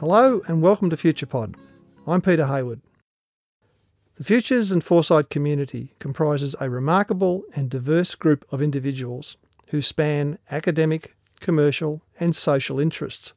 [0.00, 1.56] Hello and welcome to FuturePod.
[2.06, 2.80] I'm Peter Hayward.
[4.16, 9.36] The Futures and Foresight community comprises a remarkable and diverse group of individuals
[9.66, 13.34] who span academic, commercial, and social interests.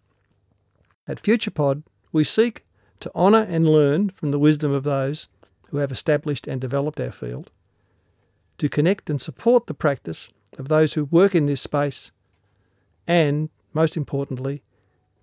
[1.05, 2.63] At FuturePod, we seek
[3.01, 5.27] to honour and learn from the wisdom of those
[5.67, 7.51] who have established and developed our field,
[8.59, 12.11] to connect and support the practice of those who work in this space,
[13.05, 14.63] and, most importantly,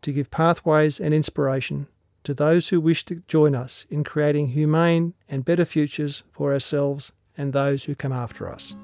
[0.02, 1.86] to give pathways and inspiration
[2.24, 7.12] to those who wish to join us in creating humane and better futures for ourselves
[7.36, 8.74] and those who come after us.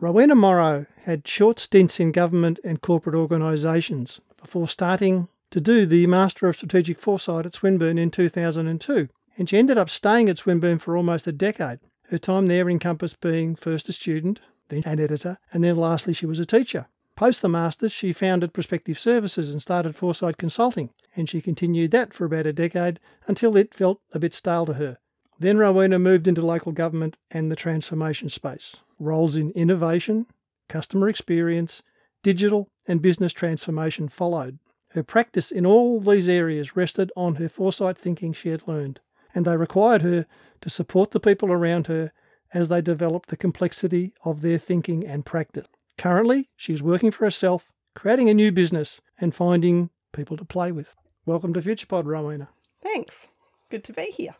[0.00, 6.06] Rowena Morrow had short stints in government and corporate organisations before starting to do the
[6.06, 10.78] Master of Strategic Foresight at Swinburne in 2002, and she ended up staying at Swinburne
[10.78, 11.78] for almost a decade.
[12.04, 16.24] Her time there encompassed being first a student, then an editor, and then lastly she
[16.24, 16.86] was a teacher.
[17.16, 22.14] Post the Masters, she founded Prospective Services and started Foresight Consulting, and she continued that
[22.14, 24.96] for about a decade until it felt a bit stale to her.
[25.38, 28.76] Then Rowena moved into local government and the transformation space.
[28.98, 30.24] Roles in innovation,
[30.70, 31.82] customer experience,
[32.22, 34.58] digital, and business transformation followed.
[34.94, 39.00] Her practice in all these areas rested on her foresight thinking she had learned,
[39.34, 40.26] and they required her
[40.60, 42.12] to support the people around her
[42.52, 45.66] as they developed the complexity of their thinking and practice.
[45.96, 47.62] Currently, she is working for herself,
[47.94, 50.88] creating a new business, and finding people to play with.
[51.24, 52.50] Welcome to FuturePod, Rowena.
[52.82, 53.14] Thanks.
[53.70, 54.34] Good to be here.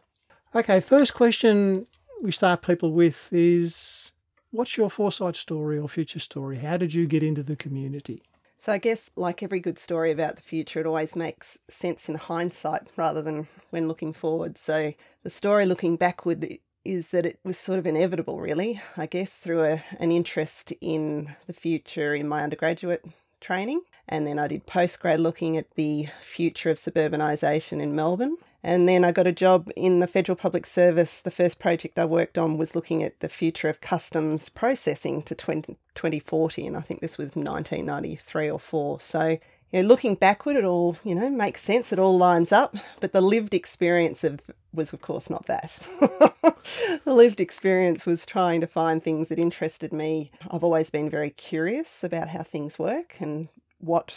[0.54, 1.86] Okay, first question
[2.22, 4.12] we start people with is
[4.50, 6.58] what's your foresight story or future story?
[6.58, 8.22] How did you get into the community?
[8.64, 11.46] So I guess, like every good story about the future, it always makes
[11.80, 14.56] sense in hindsight rather than when looking forward.
[14.64, 14.92] So
[15.24, 18.80] the story looking backward is that it was sort of inevitable, really.
[18.96, 23.04] I guess through a, an interest in the future in my undergraduate
[23.40, 26.06] training, and then I did postgrad looking at the
[26.36, 28.36] future of suburbanisation in Melbourne.
[28.64, 31.10] And then I got a job in the Federal Public Service.
[31.24, 35.34] The first project I worked on was looking at the future of customs processing to
[35.34, 39.00] 20, 2040, and I think this was 1993 or 4.
[39.10, 39.38] So,
[39.72, 41.92] you know, looking backward, it all, you know, makes sense.
[41.92, 42.76] It all lines up.
[43.00, 44.40] But the lived experience of
[44.72, 45.72] was, of course, not that.
[47.04, 50.30] the lived experience was trying to find things that interested me.
[50.50, 53.48] I've always been very curious about how things work and
[53.80, 54.12] what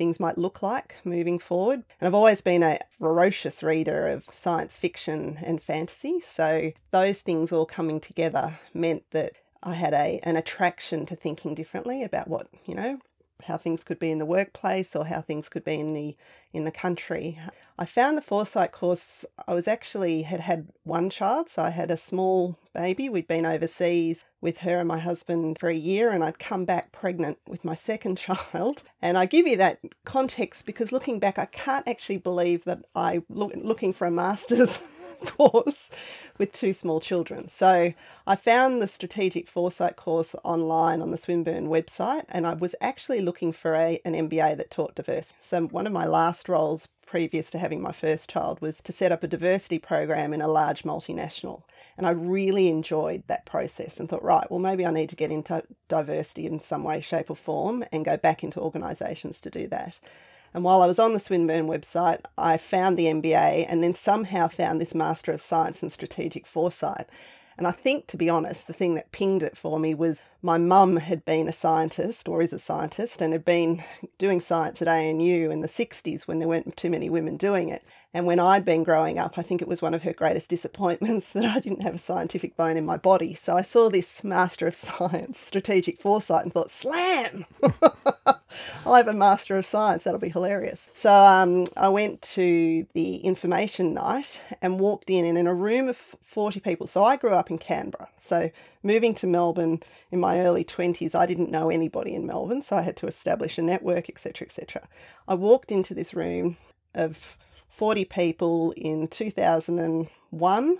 [0.00, 1.82] things might look like moving forward.
[2.00, 7.52] And I've always been a ferocious reader of science fiction and fantasy, so those things
[7.52, 12.46] all coming together meant that I had a an attraction to thinking differently about what,
[12.64, 12.98] you know,
[13.44, 16.16] how things could be in the workplace or how things could be in the
[16.52, 17.38] in the country.
[17.78, 19.00] I found the foresight course
[19.46, 23.08] I was actually had had one child, so I had a small baby.
[23.08, 26.92] We'd been overseas with her and my husband for a year and I'd come back
[26.92, 28.82] pregnant with my second child.
[29.02, 33.22] And I give you that context because looking back I can't actually believe that I
[33.28, 34.70] look, looking for a master's
[35.36, 35.76] course
[36.40, 37.50] with two small children.
[37.58, 37.92] So
[38.26, 43.20] I found the strategic foresight course online on the Swinburne website, and I was actually
[43.20, 45.34] looking for a, an MBA that taught diversity.
[45.50, 49.12] So one of my last roles previous to having my first child was to set
[49.12, 51.62] up a diversity program in a large multinational.
[51.98, 55.30] And I really enjoyed that process and thought, right, well, maybe I need to get
[55.30, 59.68] into diversity in some way, shape, or form and go back into organisations to do
[59.68, 59.94] that.
[60.52, 64.48] And while I was on the Swinburne website, I found the MBA and then somehow
[64.48, 67.06] found this Master of Science and Strategic Foresight.
[67.56, 70.56] And I think, to be honest, the thing that pinged it for me was my
[70.56, 73.84] mum had been a scientist or is a scientist and had been
[74.18, 77.82] doing science at ANU in the 60s when there weren't too many women doing it.
[78.14, 81.26] And when I'd been growing up, I think it was one of her greatest disappointments
[81.34, 83.38] that I didn't have a scientific bone in my body.
[83.44, 87.44] So I saw this Master of Science, Strategic Foresight, and thought, slam!
[88.84, 90.80] I'll have a Master of Science, that'll be hilarious.
[91.02, 95.88] So um, I went to the information night and walked in, and in a room
[95.88, 95.96] of
[96.34, 96.88] 40 people.
[96.92, 98.08] So I grew up in Canberra.
[98.30, 98.48] So
[98.84, 99.82] moving to Melbourne
[100.12, 103.58] in my early 20s, I didn't know anybody in Melbourne, so I had to establish
[103.58, 104.88] a network, etc., etc.
[105.28, 106.56] I walked into this room
[106.94, 107.16] of
[107.76, 110.78] 40 people in 2001.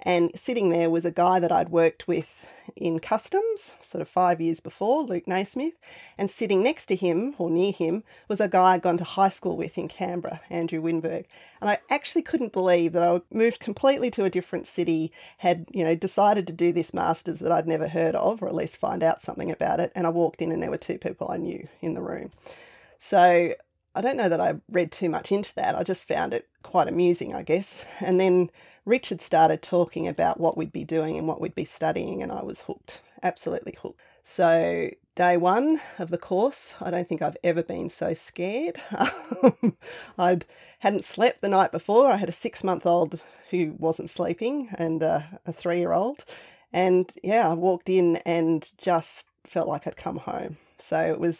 [0.00, 2.26] And sitting there was a guy that I'd worked with
[2.76, 5.74] in customs, sort of five years before, Luke Naismith.
[6.18, 9.30] And sitting next to him, or near him, was a guy I'd gone to high
[9.30, 11.24] school with in Canberra, Andrew Winberg.
[11.60, 15.84] And I actually couldn't believe that I moved completely to a different city, had, you
[15.84, 19.02] know, decided to do this master's that I'd never heard of, or at least find
[19.02, 19.92] out something about it.
[19.94, 22.32] And I walked in and there were two people I knew in the room.
[23.10, 23.54] So
[23.94, 25.76] I don't know that I read too much into that.
[25.76, 27.66] I just found it quite amusing, I guess.
[28.00, 28.50] And then
[28.86, 32.42] Richard started talking about what we'd be doing and what we'd be studying, and I
[32.42, 33.98] was hooked, absolutely hooked.
[34.36, 38.78] So, day one of the course, I don't think I've ever been so scared.
[40.18, 40.38] I
[40.80, 42.10] hadn't slept the night before.
[42.10, 46.22] I had a six month old who wasn't sleeping and a, a three year old.
[46.72, 50.58] And yeah, I walked in and just felt like I'd come home.
[50.90, 51.36] So it was,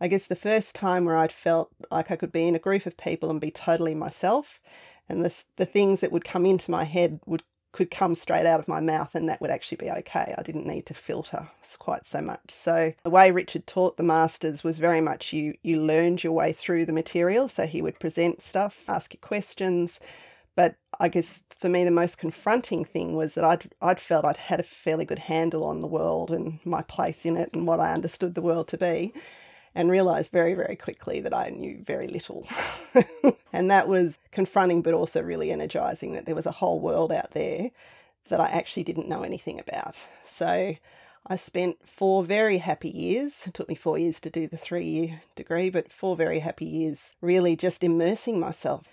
[0.00, 2.84] I guess, the first time where I'd felt like I could be in a group
[2.84, 4.46] of people and be totally myself.
[5.08, 8.60] And the, the things that would come into my head would could come straight out
[8.60, 10.34] of my mouth and that would actually be okay.
[10.36, 12.54] I didn't need to filter quite so much.
[12.64, 16.52] So the way Richard taught the masters was very much you you learned your way
[16.52, 17.48] through the material.
[17.48, 19.90] So he would present stuff, ask you questions,
[20.54, 21.26] but I guess
[21.60, 25.04] for me the most confronting thing was that I'd I'd felt I'd had a fairly
[25.04, 28.42] good handle on the world and my place in it and what I understood the
[28.42, 29.12] world to be
[29.74, 32.46] and realized very, very quickly that I knew very little.
[33.52, 37.30] and that was confronting, but also really energizing that there was a whole world out
[37.32, 37.70] there
[38.28, 39.94] that I actually didn't know anything about.
[40.38, 40.74] So
[41.26, 43.32] I spent four very happy years.
[43.44, 46.66] It took me four years to do the three year degree, but four very happy
[46.66, 48.84] years really just immersing myself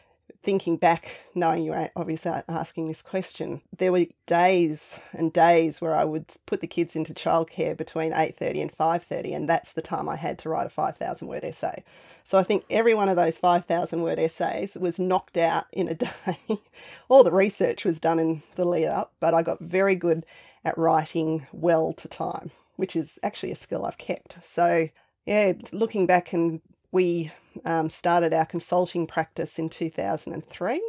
[0.44, 4.80] thinking back, knowing you're obviously asking this question, there were days
[5.14, 9.50] and days where I would put the kids into childcare between 8:30 and 5:30, and
[9.50, 11.84] that's the time I had to write a 5,000 word essay.
[12.30, 15.96] So I think every one of those 5,000 word essays was knocked out in a
[15.96, 16.62] day.
[17.10, 20.26] All the research was done in the lead up, but I got very good
[20.64, 24.38] at writing well to time, which is actually a skill I've kept.
[24.56, 24.88] So
[25.26, 27.32] yeah, looking back and we
[27.66, 30.82] um, started our consulting practice in 2003.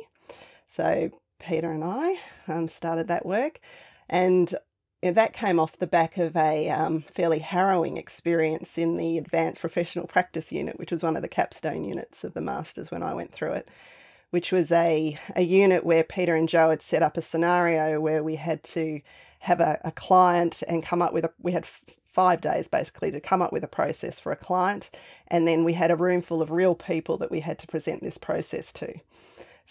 [0.77, 2.15] So Peter and I
[2.49, 3.61] um, started that work,
[4.09, 4.55] and
[5.03, 10.07] that came off the back of a um, fairly harrowing experience in the Advanced Professional
[10.07, 13.33] Practice Unit, which was one of the capstone units of the Masters when I went
[13.33, 13.71] through it,
[14.31, 18.23] which was a, a unit where Peter and Joe had set up a scenario where
[18.23, 19.01] we had to
[19.39, 21.65] have a, a client and come up with a, we had
[22.15, 24.91] five days basically to come up with a process for a client.
[25.29, 28.03] And then we had a room full of real people that we had to present
[28.03, 28.95] this process to.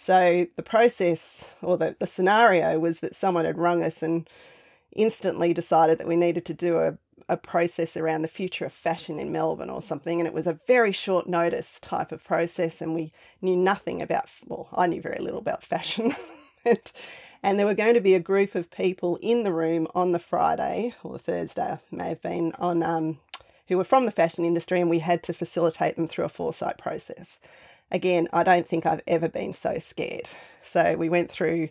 [0.06, 1.20] So the process
[1.62, 4.30] or the, the scenario was that someone had rung us and
[4.94, 6.98] instantly decided that we needed to do a,
[7.28, 10.20] a process around the future of fashion in Melbourne or something.
[10.20, 12.74] And it was a very short notice type of process.
[12.80, 16.16] And we knew nothing about, well, I knew very little about fashion.
[16.66, 16.92] and,
[17.44, 20.20] and there were going to be a group of people in the room on the
[20.20, 23.20] Friday or the Thursday, may have been, on um,
[23.68, 26.78] who were from the fashion industry, and we had to facilitate them through a foresight
[26.78, 27.28] process.
[27.92, 30.28] Again, I don't think I've ever been so scared.
[30.74, 31.70] So we went through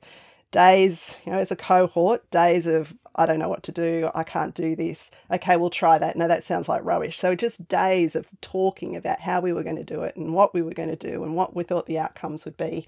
[0.50, 4.22] days, you know, as a cohort, days of I don't know what to do, I
[4.22, 4.98] can't do this.
[5.30, 6.16] Okay, we'll try that.
[6.16, 7.18] No, that sounds like rubbish.
[7.20, 10.54] So just days of talking about how we were going to do it and what
[10.54, 12.86] we were going to do and what we thought the outcomes would be.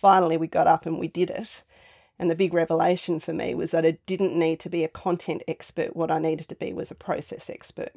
[0.00, 1.48] Finally, we got up and we did it.
[2.18, 5.42] And the big revelation for me was that I didn't need to be a content
[5.48, 5.96] expert.
[5.96, 7.92] What I needed to be was a process expert.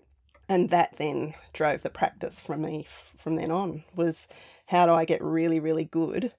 [0.48, 2.88] And that then drove the practice from me
[3.24, 4.16] from then on was
[4.68, 6.32] how do I get really, really good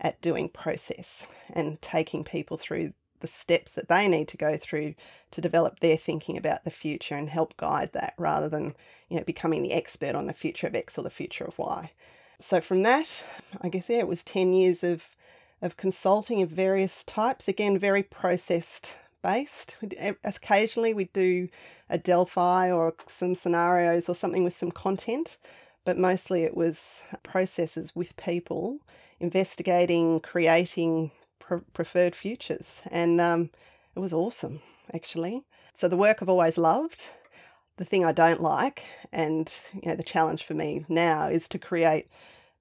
[0.00, 1.06] at doing process
[1.50, 4.94] and taking people through the steps that they need to go through
[5.30, 8.74] to develop their thinking about the future and help guide that rather than
[9.08, 11.90] you know becoming the expert on the future of X or the future of Y.
[12.50, 13.06] So from that,
[13.60, 15.00] I guess yeah, it was 10 years of
[15.62, 17.48] of consulting of various types.
[17.48, 18.88] Again, very processed
[19.22, 19.76] based.
[20.24, 21.48] Occasionally we do
[21.88, 25.36] a Delphi or some scenarios or something with some content,
[25.84, 26.74] but mostly it was
[27.22, 28.78] processes with people
[29.20, 32.66] investigating, creating pre- preferred futures.
[32.90, 33.50] And um,
[33.94, 34.60] it was awesome,
[34.92, 35.44] actually.
[35.80, 37.00] So the work I've always loved.
[37.78, 41.58] The thing I don't like, and you know, the challenge for me now is to
[41.58, 42.06] create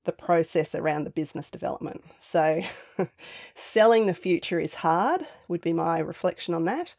[0.05, 2.03] the process around the business development.
[2.31, 2.61] So,
[3.73, 6.93] selling the future is hard, would be my reflection on that.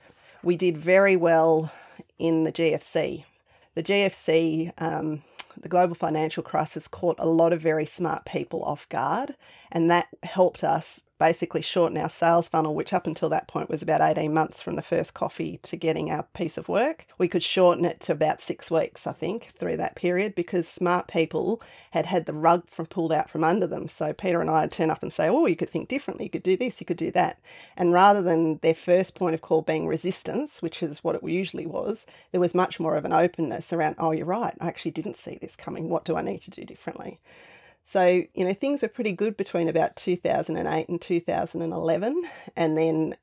[0.44, 1.70] We did very well
[2.18, 3.24] in the GFC.
[3.74, 5.22] The GFC, um,
[5.60, 9.34] the global financial crisis, caught a lot of very smart people off guard,
[9.70, 10.84] and that helped us
[11.22, 14.74] basically shorten our sales funnel, which up until that point was about 18 months from
[14.74, 17.06] the first coffee to getting our piece of work.
[17.16, 21.06] We could shorten it to about six weeks, I think, through that period because smart
[21.06, 21.62] people
[21.92, 23.88] had had the rug from pulled out from under them.
[23.96, 26.30] So Peter and I would turn up and say, oh, you could think differently, you
[26.30, 27.38] could do this, you could do that.
[27.76, 31.66] And rather than their first point of call being resistance, which is what it usually
[31.66, 31.98] was,
[32.32, 35.38] there was much more of an openness around, oh, you're right, I actually didn't see
[35.40, 35.88] this coming.
[35.88, 37.20] What do I need to do differently?
[37.92, 42.24] So, you know, things were pretty good between about 2008 and 2011.
[42.56, 43.16] And then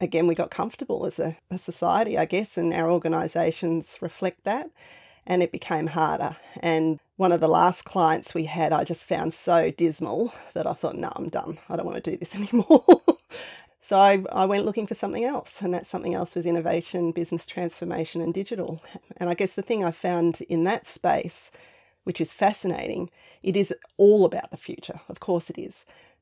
[0.00, 4.70] again, we got comfortable as a, a society, I guess, and our organisations reflect that.
[5.26, 6.36] and it became harder.
[6.60, 10.74] And one of the last clients we had, I just found so dismal that I
[10.74, 11.58] thought, no, I'm done.
[11.68, 12.84] I don't want to do this anymore.
[13.88, 17.46] so I, I went looking for something else, and that something else was innovation, business
[17.46, 18.80] transformation, and digital.
[19.18, 21.34] And I guess the thing I found in that space,
[22.06, 23.10] which is fascinating,
[23.42, 25.00] it is all about the future.
[25.08, 25.74] Of course, it is.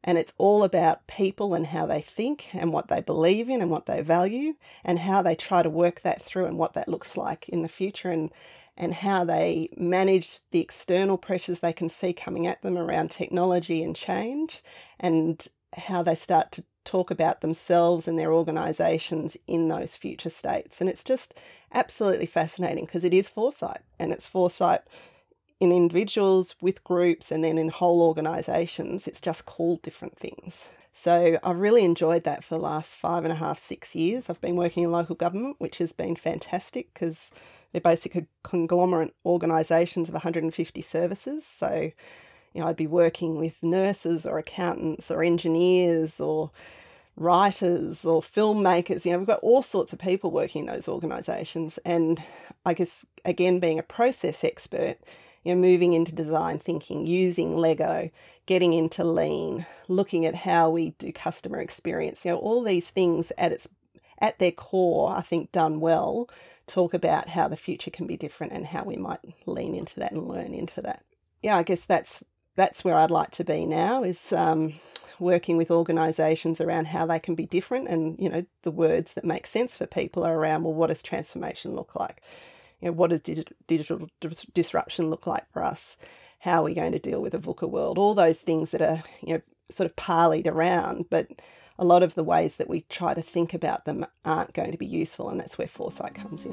[0.02, 3.70] And it's all about people and how they think and what they believe in and
[3.70, 7.18] what they value and how they try to work that through and what that looks
[7.18, 8.30] like in the future and,
[8.78, 13.82] and how they manage the external pressures they can see coming at them around technology
[13.82, 14.62] and change
[15.00, 20.76] and how they start to talk about themselves and their organisations in those future states.
[20.80, 21.34] And it's just
[21.74, 24.80] absolutely fascinating because it is foresight and it's foresight
[25.60, 30.52] in individuals, with groups, and then in whole organisations, it's just called different things.
[31.02, 34.24] So I've really enjoyed that for the last five and a half, six years.
[34.28, 37.16] I've been working in local government, which has been fantastic because
[37.72, 41.44] they're basically conglomerate organisations of 150 services.
[41.60, 41.90] So,
[42.54, 46.50] you know, I'd be working with nurses or accountants or engineers or
[47.16, 49.04] writers or filmmakers.
[49.04, 51.74] You know, we've got all sorts of people working in those organisations.
[51.84, 52.22] And
[52.64, 52.88] I guess,
[53.24, 54.96] again, being a process expert,
[55.44, 58.10] you know, moving into design thinking, using Lego,
[58.46, 63.30] getting into lean, looking at how we do customer experience, you know, all these things
[63.38, 63.66] at its
[64.20, 66.28] at their core, I think done well,
[66.66, 70.12] talk about how the future can be different and how we might lean into that
[70.12, 71.02] and learn into that.
[71.42, 72.10] Yeah, I guess that's
[72.56, 74.74] that's where I'd like to be now is um,
[75.18, 79.24] working with organisations around how they can be different and you know the words that
[79.24, 82.20] make sense for people are around well what does transformation look like
[82.84, 83.20] you know, what does
[83.66, 84.10] digital,
[84.52, 85.78] disruption look like for us?
[86.38, 87.96] How are we going to deal with a VUCA world?
[87.96, 91.28] All those things that are, you know, sort of parleyed around, but
[91.78, 94.76] a lot of the ways that we try to think about them aren't going to
[94.76, 96.52] be useful, and that's where foresight comes in.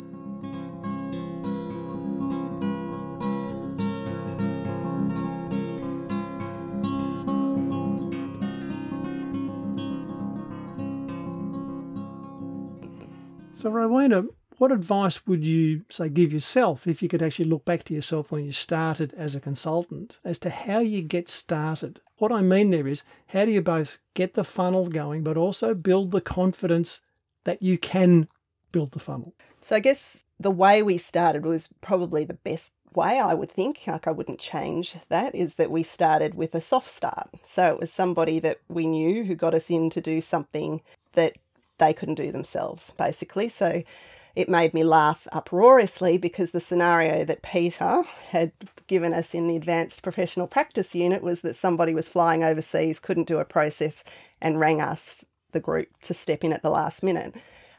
[13.62, 14.24] So, Rowena,
[14.62, 18.30] what advice would you say give yourself if you could actually look back to yourself
[18.30, 22.00] when you started as a consultant as to how you get started?
[22.20, 25.74] What I mean there is how do you both get the funnel going but also
[25.74, 27.00] build the confidence
[27.44, 28.28] that you can
[28.72, 29.34] build the funnel?
[29.68, 29.98] So I guess
[30.40, 34.40] the way we started was probably the best way I would think, like I wouldn't
[34.40, 37.32] change that, is that we started with a soft start.
[37.56, 40.82] So it was somebody that we knew who got us in to do something
[41.14, 41.34] that
[41.80, 43.52] they couldn't do themselves, basically.
[43.58, 43.82] So
[44.36, 48.52] it made me laugh uproariously because the scenario that Peter had
[48.88, 53.28] given us in the advanced professional practice unit was that somebody was flying overseas, couldn't
[53.28, 53.94] do a process,
[54.42, 55.00] and rang us,
[55.52, 57.34] the group, to step in at the last minute.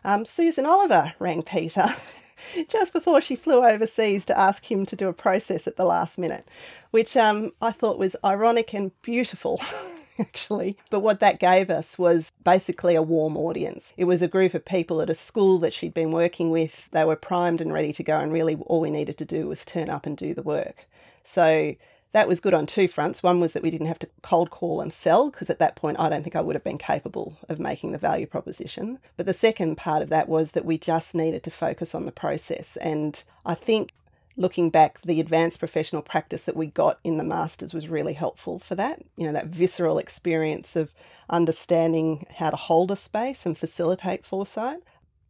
[0.05, 1.95] Um, Susan Oliver rang Peter
[2.69, 6.19] just before she flew overseas to ask him to do a process at the last
[6.19, 6.47] minute,
[6.91, 9.61] which um, I thought was ironic and beautiful.
[10.33, 10.77] actually.
[10.91, 13.83] But what that gave us was basically a warm audience.
[13.97, 16.71] It was a group of people at a school that she'd been working with.
[16.93, 19.65] They were primed and ready to go, and really all we needed to do was
[19.65, 20.87] turn up and do the work.
[21.35, 21.75] So
[22.13, 23.23] that was good on two fronts.
[23.23, 25.99] One was that we didn't have to cold call and sell, because at that point
[25.99, 28.99] I don't think I would have been capable of making the value proposition.
[29.17, 32.13] But the second part of that was that we just needed to focus on the
[32.13, 32.67] process.
[32.81, 33.93] And I think
[34.37, 38.61] looking back, the advanced professional practice that we got in the masters was really helpful
[38.61, 39.03] for that.
[39.17, 40.91] You know, that visceral experience of
[41.29, 44.81] understanding how to hold a space and facilitate foresight,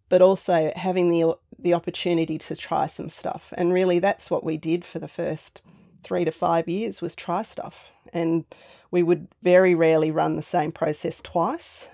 [0.09, 3.43] but also having the the opportunity to try some stuff.
[3.53, 5.61] And really, that's what we did for the first
[6.03, 7.75] three to five years was try stuff.
[8.13, 8.45] And
[8.91, 11.87] we would very rarely run the same process twice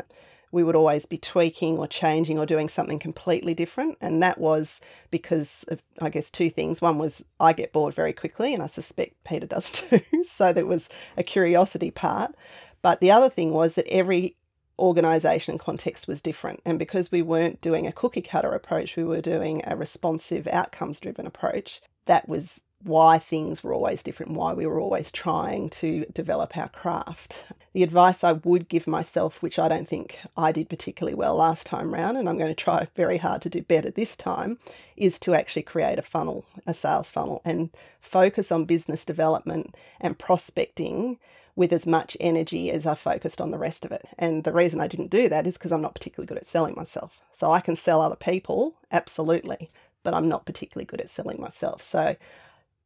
[0.52, 3.98] we would always be tweaking or changing or doing something completely different.
[4.00, 4.68] And that was
[5.10, 6.80] because of, I guess, two things.
[6.80, 10.00] One was I get bored very quickly, and I suspect Peter does too.
[10.36, 10.82] so there was
[11.16, 12.34] a curiosity part.
[12.82, 14.36] But the other thing was that every
[14.78, 16.60] organisation and context was different.
[16.64, 21.00] And because we weren't doing a cookie cutter approach, we were doing a responsive, outcomes
[21.00, 21.80] driven approach.
[22.06, 22.44] That was
[22.84, 27.34] why things were always different, why we were always trying to develop our craft.
[27.72, 31.66] The advice I would give myself, which I don't think I did particularly well last
[31.66, 34.58] time round, and I'm going to try very hard to do better this time,
[34.96, 37.70] is to actually create a funnel, a sales funnel, and
[38.00, 41.18] focus on business development and prospecting
[41.56, 44.06] with as much energy as I focused on the rest of it.
[44.18, 46.76] And the reason I didn't do that is because I'm not particularly good at selling
[46.76, 47.10] myself.
[47.40, 49.68] So I can sell other people, absolutely,
[50.04, 51.82] but I'm not particularly good at selling myself.
[51.90, 52.14] So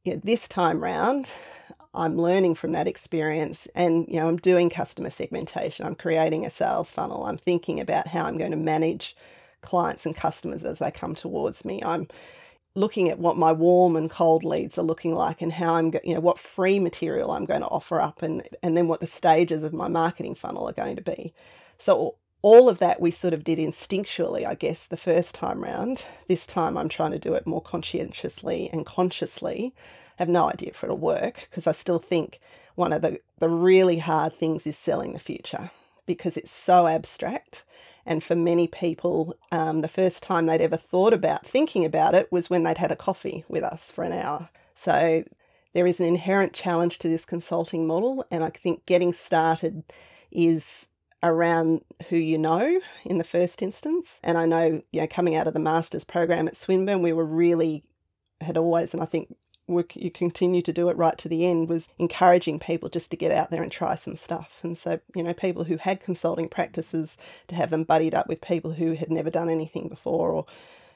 [0.04, 1.28] you know, this time round,
[1.94, 6.50] I'm learning from that experience and you know I'm doing customer segmentation I'm creating a
[6.50, 9.14] sales funnel I'm thinking about how I'm going to manage
[9.60, 12.08] clients and customers as they come towards me I'm
[12.74, 16.14] looking at what my warm and cold leads are looking like and how I'm, you
[16.14, 19.62] know, what free material I'm going to offer up and, and then what the stages
[19.62, 21.34] of my marketing funnel are going to be.
[21.84, 26.04] So all of that we sort of did instinctually, I guess, the first time round.
[26.28, 29.74] This time I'm trying to do it more conscientiously and consciously.
[30.18, 32.40] I have no idea if it'll work because I still think
[32.74, 35.70] one of the, the really hard things is selling the future
[36.06, 37.62] because it's so abstract
[38.04, 42.30] and for many people, um, the first time they'd ever thought about thinking about it
[42.32, 44.48] was when they'd had a coffee with us for an hour.
[44.84, 45.22] So
[45.72, 49.84] there is an inherent challenge to this consulting model, and I think getting started
[50.32, 50.62] is
[51.22, 54.06] around who you know in the first instance.
[54.22, 57.24] And I know, you know, coming out of the master's program at Swinburne, we were
[57.24, 57.84] really
[58.40, 59.34] had always, and I think
[59.94, 63.32] you continue to do it right to the end was encouraging people just to get
[63.32, 64.48] out there and try some stuff.
[64.62, 67.08] And so you know people who had consulting practices
[67.48, 70.46] to have them buddied up with people who had never done anything before or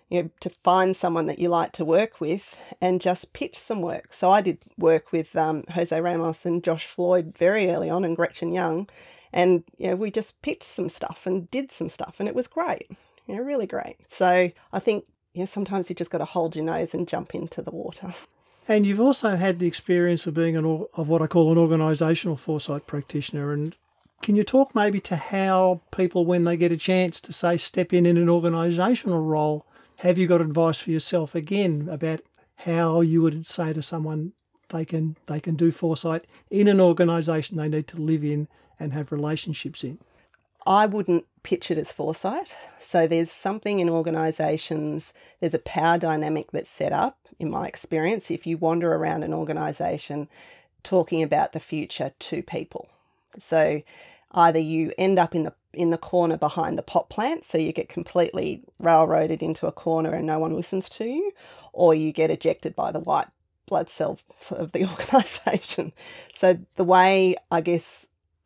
[0.09, 2.43] you know to find someone that you like to work with
[2.81, 4.11] and just pitch some work.
[4.19, 8.17] So i did work with um, jose ramos and josh floyd very early on and
[8.17, 8.89] gretchen young
[9.33, 12.47] and you know we just pitched some stuff and did some stuff and it was
[12.47, 12.91] great
[13.27, 15.05] you know really great so i think
[15.37, 18.15] you know, sometimes you just got to hold your nose and jump into the water.
[18.69, 20.65] And you've also had the experience of being an
[20.95, 23.53] of what I call an organisational foresight practitioner.
[23.53, 23.77] And
[24.23, 27.93] can you talk maybe to how people, when they get a chance to say step
[27.93, 29.67] in in an organisational role,
[29.97, 32.23] have you got advice for yourself again about
[32.55, 34.33] how you would say to someone
[34.71, 38.93] they can they can do foresight in an organisation they need to live in and
[38.93, 39.99] have relationships in?
[40.67, 42.49] I wouldn't pitch it as foresight.
[42.91, 45.05] So there's something in organisations,
[45.41, 49.35] there's a power dynamic that's set up, in my experience, if you wander around an
[49.35, 50.29] organisation
[50.83, 52.89] talking about the future to people.
[53.51, 53.83] So
[54.33, 57.71] either you end up in the in the corner behind the pot plant, so you
[57.71, 61.33] get completely railroaded into a corner and no one listens to you,
[61.75, 63.29] or you get ejected by the white
[63.67, 65.93] blood cells of the organisation.
[66.41, 67.83] So the way I guess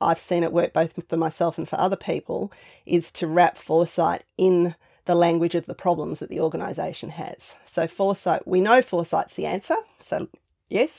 [0.01, 2.53] I've seen it work both for myself and for other people
[2.87, 4.75] is to wrap foresight in
[5.07, 7.37] the language of the problems that the organisation has.
[7.75, 9.77] So foresight, we know foresight's the answer,
[10.09, 10.29] so
[10.69, 10.91] yes,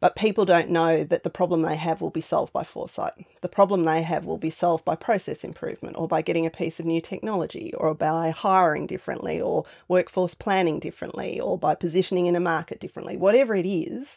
[0.00, 3.12] but people don't know that the problem they have will be solved by foresight.
[3.40, 6.80] The problem they have will be solved by process improvement or by getting a piece
[6.80, 12.34] of new technology or by hiring differently or workforce planning differently or by positioning in
[12.34, 13.16] a market differently.
[13.16, 14.08] Whatever it is,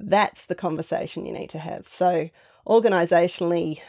[0.00, 1.84] that's the conversation you need to have.
[1.98, 2.30] So
[2.66, 3.80] Organisationally,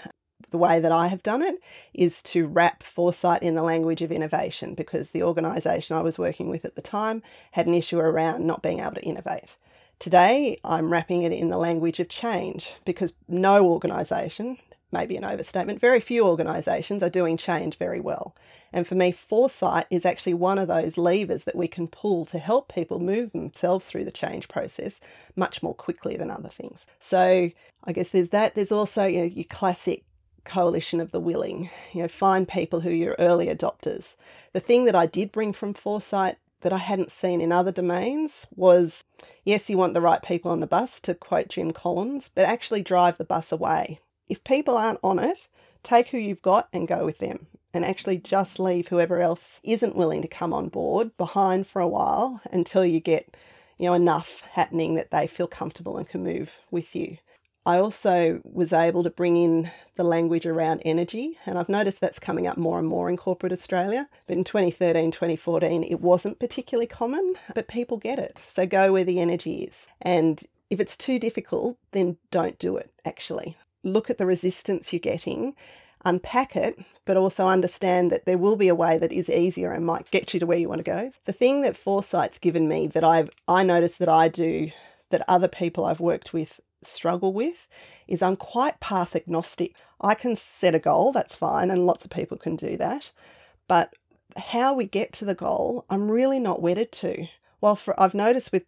[0.51, 1.55] the way that I have done it
[1.93, 6.49] is to wrap foresight in the language of innovation because the organisation I was working
[6.49, 9.55] with at the time had an issue around not being able to innovate.
[9.99, 14.57] Today, I'm wrapping it in the language of change because no organisation,
[14.95, 18.33] maybe an overstatement, very few organisations are doing change very well.
[18.71, 22.39] And for me, foresight is actually one of those levers that we can pull to
[22.39, 24.93] help people move themselves through the change process
[25.35, 26.79] much more quickly than other things.
[27.09, 27.49] So
[27.83, 28.55] I guess there's that.
[28.55, 30.03] There's also you know, your classic
[30.45, 31.69] coalition of the willing.
[31.93, 34.03] You know, find people who are your early adopters.
[34.53, 38.31] The thing that I did bring from foresight that I hadn't seen in other domains
[38.55, 38.91] was
[39.43, 42.81] yes, you want the right people on the bus, to quote Jim Collins, but actually
[42.81, 43.99] drive the bus away.
[44.27, 45.47] If people aren't on it,
[45.83, 49.95] take who you've got and go with them and actually just leave whoever else isn't
[49.95, 53.35] willing to come on board behind for a while until you get
[53.77, 57.17] you know enough happening that they feel comfortable and can move with you.
[57.67, 62.19] I also was able to bring in the language around energy, and I've noticed that's
[62.19, 64.07] coming up more and more in corporate Australia.
[64.27, 68.39] But in 2013, 2014, it wasn't particularly common, but people get it.
[68.55, 69.73] So go where the energy is.
[70.01, 73.57] And if it's too difficult, then don't do it, actually.
[73.85, 75.55] Look at the resistance you're getting
[76.03, 79.85] unpack it, but also understand that there will be a way that is easier and
[79.85, 81.11] might get you to where you want to go.
[81.25, 84.71] The thing that foresight's given me that I've I notice that I do
[85.09, 86.49] that other people I've worked with
[86.85, 87.55] struggle with
[88.07, 89.73] is I'm quite path agnostic.
[90.01, 93.11] I can set a goal, that's fine, and lots of people can do that.
[93.67, 93.93] But
[94.37, 97.25] how we get to the goal, I'm really not wedded to.
[97.61, 98.63] Well, for, I've noticed with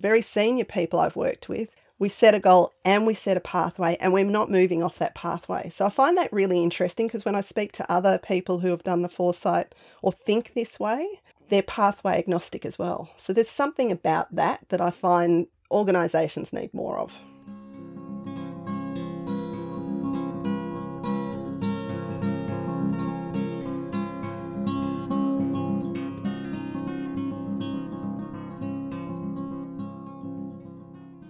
[0.00, 1.68] very senior people I've worked with,
[2.00, 5.14] we set a goal and we set a pathway and we're not moving off that
[5.14, 5.70] pathway.
[5.76, 8.82] So I find that really interesting because when I speak to other people who have
[8.82, 11.06] done the foresight or think this way,
[11.50, 13.10] they're pathway agnostic as well.
[13.26, 17.12] So there's something about that that I find organisations need more of.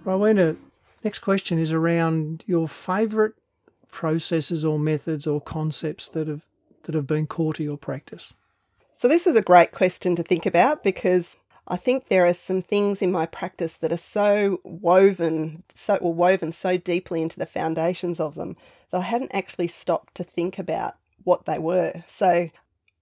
[0.03, 0.55] Rowena,
[1.03, 3.33] next question is around your favourite
[3.91, 6.41] processes or methods or concepts that have
[6.83, 8.33] that have been core to your practice.
[8.99, 11.25] So this is a great question to think about because
[11.67, 16.13] I think there are some things in my practice that are so woven, so or
[16.13, 18.57] woven so deeply into the foundations of them
[18.91, 22.03] that I hadn't actually stopped to think about what they were.
[22.17, 22.49] So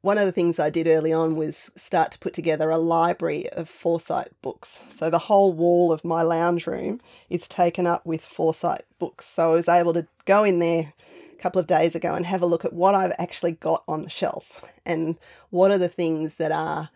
[0.02, 3.50] one of the things I did early on was start to put together a library
[3.50, 4.70] of foresight books.
[4.98, 9.26] So the whole wall of my lounge room is taken up with foresight books.
[9.36, 10.94] So I was able to go in there
[11.38, 14.04] a couple of days ago and have a look at what I've actually got on
[14.04, 14.46] the shelf
[14.86, 15.18] and
[15.50, 16.90] what are the things that are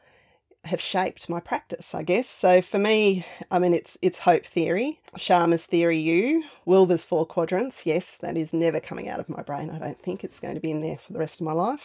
[0.65, 2.25] have shaped my practice, I guess.
[2.39, 7.75] So for me, I mean, it's it's hope theory, Scharmer's theory U, Wilber's four quadrants.
[7.83, 9.69] Yes, that is never coming out of my brain.
[9.69, 11.81] I don't think it's going to be in there for the rest of my life.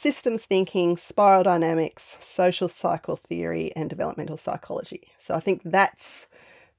[0.00, 2.02] Systems thinking, spiral dynamics,
[2.36, 5.08] social cycle theory, and developmental psychology.
[5.26, 6.04] So I think that's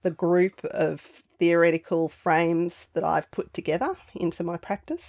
[0.04, 1.00] the group of
[1.38, 5.02] theoretical frames that I've put together into my practice.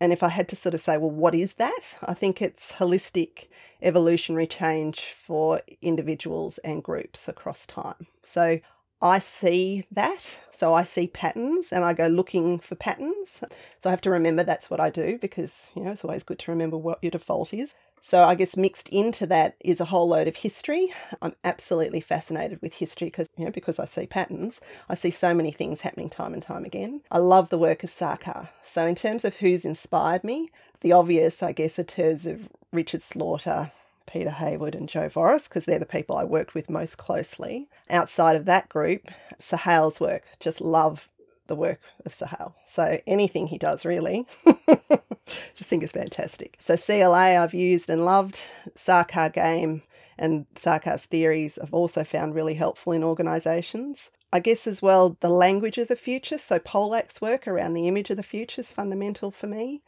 [0.00, 1.80] And if I had to sort of say, well, what is that?
[2.02, 3.48] I think it's holistic
[3.82, 8.06] evolutionary change for individuals and groups across time.
[8.32, 8.60] So
[9.02, 10.22] I see that.
[10.58, 13.28] So I see patterns and I go looking for patterns.
[13.40, 13.48] So
[13.84, 16.50] I have to remember that's what I do because, you know, it's always good to
[16.50, 17.70] remember what your default is.
[18.08, 20.92] So I guess mixed into that is a whole load of history.
[21.22, 24.54] I'm absolutely fascinated with history because you know because I see patterns.
[24.88, 27.02] I see so many things happening time and time again.
[27.10, 28.48] I love the work of Sarkar.
[28.74, 32.40] So in terms of who's inspired me, the obvious I guess are terms of
[32.72, 33.70] Richard Slaughter,
[34.06, 37.68] Peter Hayward and Joe Voros because they're the people I worked with most closely.
[37.88, 39.08] Outside of that group,
[39.38, 41.08] Sohail's work, just love
[41.50, 42.54] the work of Sohail.
[42.74, 46.56] So anything he does, really, just think is fantastic.
[46.66, 48.38] So CLA I've used and loved.
[48.86, 49.82] Sarkar game
[50.16, 53.98] and Sarkar's theories I've also found really helpful in organisations.
[54.32, 56.38] I guess as well the language of the future.
[56.48, 59.82] So Polak's work around the image of the future is fundamental for me.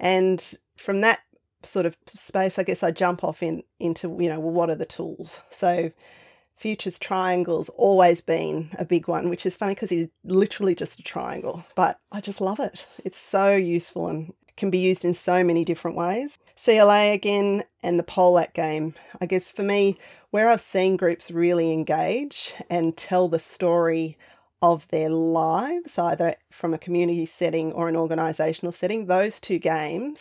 [0.00, 0.42] And
[0.84, 1.20] from that
[1.70, 4.74] sort of space, I guess I jump off in into you know well, what are
[4.74, 5.30] the tools?
[5.60, 5.90] So
[6.64, 11.02] Future's triangle's always been a big one, which is funny because he's literally just a
[11.02, 12.86] triangle, but I just love it.
[13.04, 16.30] It's so useful and can be used in so many different ways.
[16.64, 18.94] CLA again and the Polak game.
[19.20, 19.98] I guess for me,
[20.30, 24.16] where I've seen groups really engage and tell the story
[24.62, 30.18] of their lives, either from a community setting or an organisational setting, those two games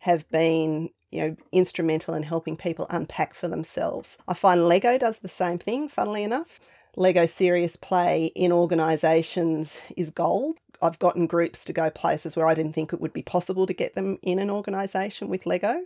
[0.00, 4.08] have been you know, instrumental in helping people unpack for themselves.
[4.26, 6.48] I find Lego does the same thing, funnily enough.
[6.96, 10.56] Lego serious play in organisations is gold.
[10.82, 13.72] I've gotten groups to go places where I didn't think it would be possible to
[13.72, 15.76] get them in an organisation with Lego.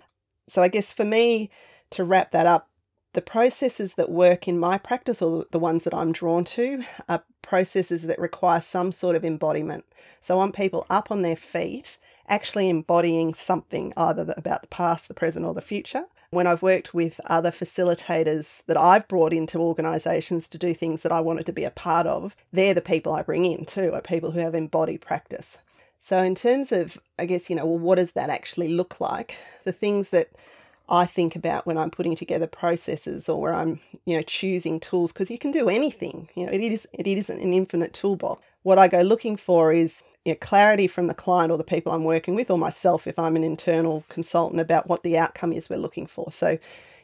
[0.55, 1.51] So I guess for me,
[1.91, 2.71] to wrap that up,
[3.13, 7.23] the processes that work in my practice, or the ones that I'm drawn to, are
[7.43, 9.85] processes that require some sort of embodiment.
[10.27, 15.09] So I want people up on their feet actually embodying something either about the past,
[15.09, 16.05] the present, or the future.
[16.31, 21.13] When I've worked with other facilitators that I've brought into organisations to do things that
[21.13, 24.03] I wanted to be a part of, they're the people I bring in too, are
[24.03, 25.47] people who have embodied practice.
[26.09, 29.33] So, in terms of, I guess, you know, well, what does that actually look like?
[29.65, 30.29] The things that
[30.89, 35.13] I think about when I'm putting together processes or where I'm, you know, choosing tools
[35.13, 36.29] because you can do anything.
[36.35, 38.43] You know, it is it isn't an infinite toolbox.
[38.63, 39.91] What I go looking for is
[40.29, 43.19] you know, clarity from the client or the people I'm working with, or myself if
[43.19, 46.31] I'm an internal consultant about what the outcome is we're looking for.
[46.39, 46.59] So,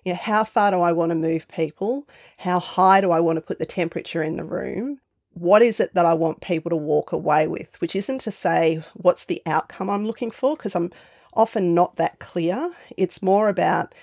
[0.05, 2.07] you know, how far do I want to move people?
[2.37, 5.01] How high do I want to put the temperature in the room?
[5.33, 7.69] What is it that I want people to walk away with?
[7.79, 10.93] Which isn't to say what's the outcome I'm looking for, because I'm
[11.33, 12.71] often not that clear.
[12.99, 13.95] It's more about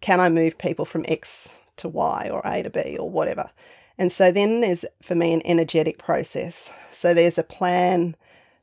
[0.00, 1.28] can I move people from X
[1.76, 3.50] to Y or A to B or whatever.
[3.98, 6.54] And so then there's for me an energetic process.
[7.02, 8.16] So there's a plan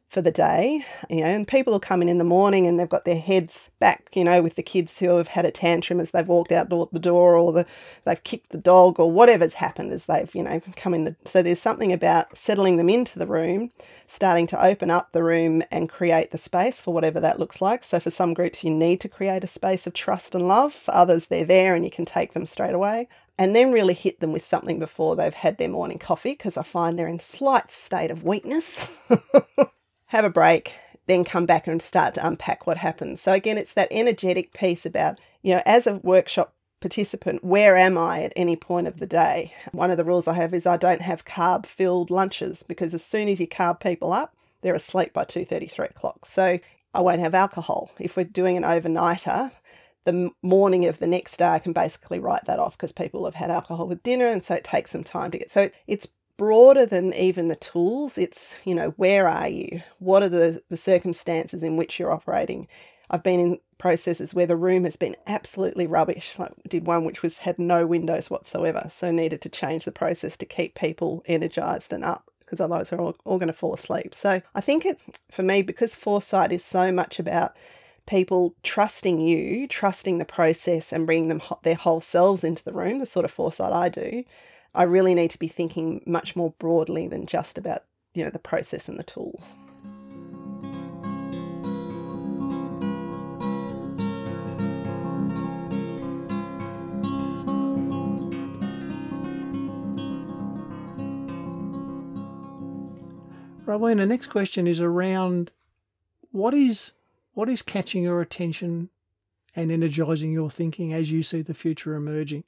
[0.10, 2.88] for the day, you know, and people will come in in the morning and they've
[2.88, 6.12] got their heads back, you know, with the kids who have had a tantrum as
[6.12, 7.66] they've walked out the door or the,
[8.06, 11.16] they've kicked the dog or whatever's happened as they've, you know, come in the.
[11.32, 13.70] So there's something about settling them into the room,
[14.16, 17.84] starting to open up the room and create the space for whatever that looks like.
[17.84, 20.74] So for some groups, you need to create a space of trust and love.
[20.86, 24.20] For others, they're there and you can take them straight away and then really hit
[24.20, 27.66] them with something before they've had their morning coffee because I find they're in slight
[27.86, 28.66] state of weakness.
[30.08, 30.72] have a break,
[31.08, 33.22] then come back and start to unpack what happens.
[33.22, 37.98] So again, it's that energetic piece about, you know, as a workshop participant, where am
[37.98, 39.54] I at any point of the day?
[39.72, 43.02] One of the rules I have is I don't have carb filled lunches because as
[43.12, 46.28] soon as you carb people up, they're asleep by 2:30, 3 o'clock.
[46.34, 46.60] So
[46.94, 47.92] I won't have alcohol.
[48.00, 49.52] If we're doing an overnighter,
[50.06, 53.36] the morning of the next day, I can basically write that off because people have
[53.36, 55.52] had alcohol with dinner, and so it takes some time to get.
[55.52, 56.08] So it's
[56.38, 58.14] broader than even the tools.
[58.16, 59.82] It's, you know, where are you?
[60.00, 62.68] What are the, the circumstances in which you're operating?
[63.10, 66.36] I've been in processes where the room has been absolutely rubbish.
[66.38, 70.36] Like did one which was had no windows whatsoever, so needed to change the process
[70.38, 74.14] to keep people energized and up because otherwise they're all, all going to fall asleep.
[74.22, 77.56] So I think it's for me because foresight is so much about
[78.08, 83.00] people trusting you, trusting the process, and bringing them their whole selves into the room,
[83.00, 84.24] the sort of foresight I do,
[84.78, 88.38] I really need to be thinking much more broadly than just about you know the
[88.38, 89.42] process and the tools.
[103.66, 105.50] Rowena, next question is around
[106.32, 106.92] what is
[107.34, 108.90] what is catching your attention
[109.56, 112.44] and energizing your thinking as you see the future emerging?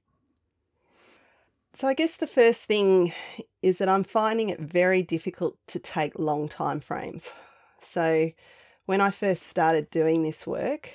[1.78, 3.14] So, I guess the first thing
[3.62, 7.24] is that I'm finding it very difficult to take long time frames.
[7.94, 8.32] So,
[8.86, 10.90] when I first started doing this work,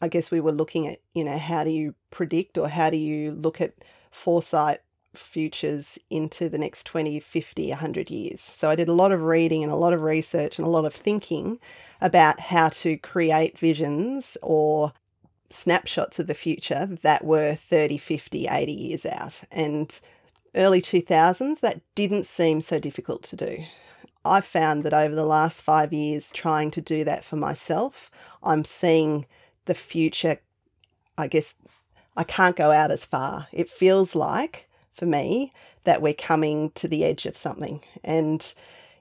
[0.00, 2.96] I guess we were looking at, you know, how do you predict or how do
[2.96, 3.74] you look at
[4.24, 4.80] foresight
[5.32, 8.40] futures into the next 20, 50, 100 years.
[8.60, 10.84] So I did a lot of reading and a lot of research and a lot
[10.84, 11.58] of thinking
[12.00, 14.92] about how to create visions or
[15.62, 19.34] snapshots of the future that were 30, 50, 80 years out.
[19.50, 19.92] And
[20.54, 23.58] early 2000s, that didn't seem so difficult to do.
[24.24, 27.94] I've found that over the last five years, trying to do that for myself,
[28.42, 29.26] I'm seeing
[29.66, 30.38] the future,
[31.16, 31.44] I guess,
[32.16, 33.46] I can't go out as far.
[33.52, 34.66] It feels like
[34.98, 35.52] for me
[35.84, 37.80] that we're coming to the edge of something.
[38.02, 38.42] And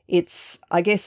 [0.08, 0.34] it's,
[0.70, 1.02] I guess,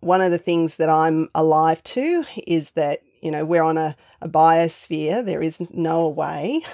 [0.00, 3.96] one of the things that I'm alive to is that, you know, we're on a,
[4.20, 6.64] a biosphere, there is no way,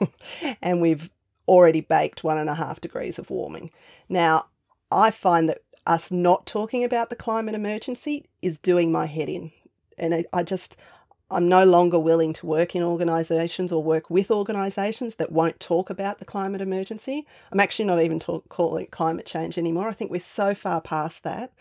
[0.62, 1.08] and we've
[1.48, 3.70] already baked one and a half degrees of warming.
[4.08, 4.46] Now,
[4.90, 9.52] I find that us not talking about the climate emergency is doing my head in.
[9.98, 10.76] And I, I just,
[11.30, 15.90] I'm no longer willing to work in organisations or work with organisations that won't talk
[15.90, 17.26] about the climate emergency.
[17.52, 19.88] I'm actually not even talk, calling it climate change anymore.
[19.88, 21.52] I think we're so far past that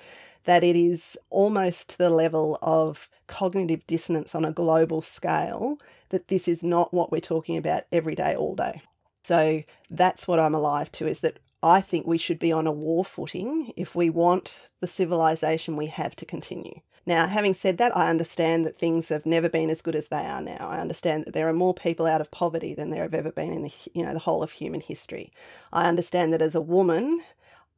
[0.46, 5.78] that it is almost to the level of cognitive dissonance on a global scale
[6.10, 8.82] that this is not what we're talking about every day, all day.
[9.28, 12.72] So that's what I'm alive to is that I think we should be on a
[12.72, 16.80] war footing if we want the civilization we have to continue.
[17.08, 20.18] Now, having said that, I understand that things have never been as good as they
[20.18, 20.68] are now.
[20.70, 23.54] I understand that there are more people out of poverty than there have ever been
[23.54, 25.32] in the you know the whole of human history.
[25.72, 27.22] I understand that as a woman,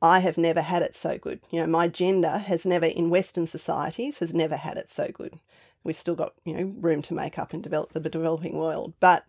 [0.01, 1.39] I have never had it so good.
[1.49, 5.39] You know, my gender has never in Western societies has never had it so good.
[5.83, 9.23] We've still got you know room to make up and develop the developing world, but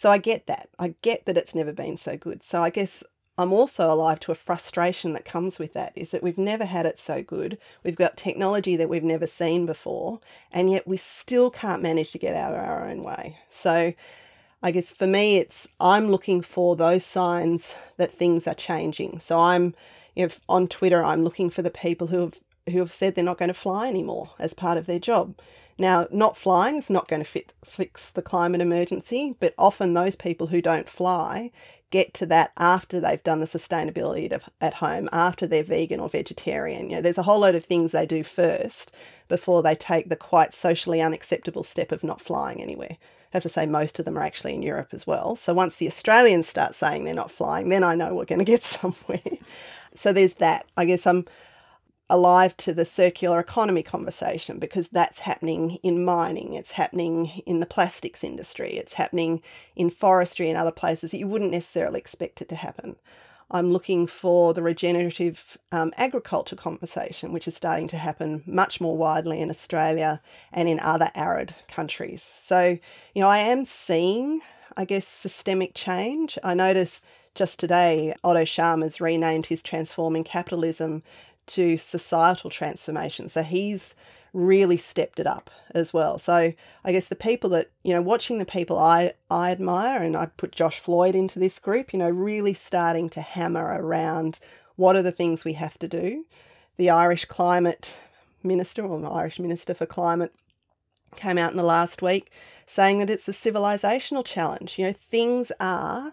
[0.00, 0.68] so I get that.
[0.78, 2.42] I get that it's never been so good.
[2.50, 2.90] So I guess
[3.38, 6.86] I'm also alive to a frustration that comes with that is that we've never had
[6.86, 7.58] it so good.
[7.84, 10.20] We've got technology that we've never seen before,
[10.52, 13.38] and yet we still can't manage to get out of our own way.
[13.62, 13.92] So
[14.62, 17.62] I guess for me, it's I'm looking for those signs
[17.96, 19.22] that things are changing.
[19.26, 19.74] So I'm
[20.16, 22.34] if on Twitter, I'm looking for the people who have
[22.68, 25.34] who have said they're not going to fly anymore as part of their job.
[25.78, 30.14] Now, not flying is not going to fit, fix the climate emergency, but often those
[30.14, 31.50] people who don't fly
[31.90, 36.90] get to that after they've done the sustainability at home, after they're vegan or vegetarian.
[36.90, 38.92] You know, there's a whole load of things they do first
[39.28, 42.96] before they take the quite socially unacceptable step of not flying anywhere.
[43.32, 45.38] I have to say most of them are actually in Europe as well.
[45.44, 48.44] So once the Australians start saying they're not flying, then I know we're going to
[48.44, 49.38] get somewhere.
[50.02, 50.66] So there's that.
[50.76, 51.26] I guess I'm
[52.10, 57.66] alive to the circular economy conversation because that's happening in mining, it's happening in the
[57.66, 59.40] plastics industry, it's happening
[59.76, 62.96] in forestry and other places that you wouldn't necessarily expect it to happen.
[63.52, 65.36] I'm looking for the regenerative
[65.72, 70.20] um, agriculture conversation, which is starting to happen much more widely in Australia
[70.52, 72.20] and in other arid countries.
[72.48, 72.78] So,
[73.14, 74.40] you know, I am seeing,
[74.76, 76.38] I guess, systemic change.
[76.44, 76.90] I notice
[77.40, 81.02] just today Otto Scharmer's renamed his Transforming Capitalism
[81.46, 83.30] to societal transformation.
[83.30, 83.80] So he's
[84.34, 86.18] really stepped it up as well.
[86.18, 86.52] So
[86.84, 90.26] I guess the people that, you know, watching the people I, I admire, and I
[90.26, 94.38] put Josh Floyd into this group, you know, really starting to hammer around
[94.76, 96.26] what are the things we have to do.
[96.76, 97.86] The Irish climate
[98.42, 100.34] minister, or the Irish minister for climate,
[101.16, 102.30] came out in the last week
[102.76, 104.74] saying that it's a civilizational challenge.
[104.76, 106.12] You know, things are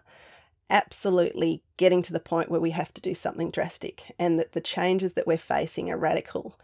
[0.70, 4.62] absolutely getting to the point where we have to do something drastic and that the
[4.62, 6.56] changes that we're facing are radical.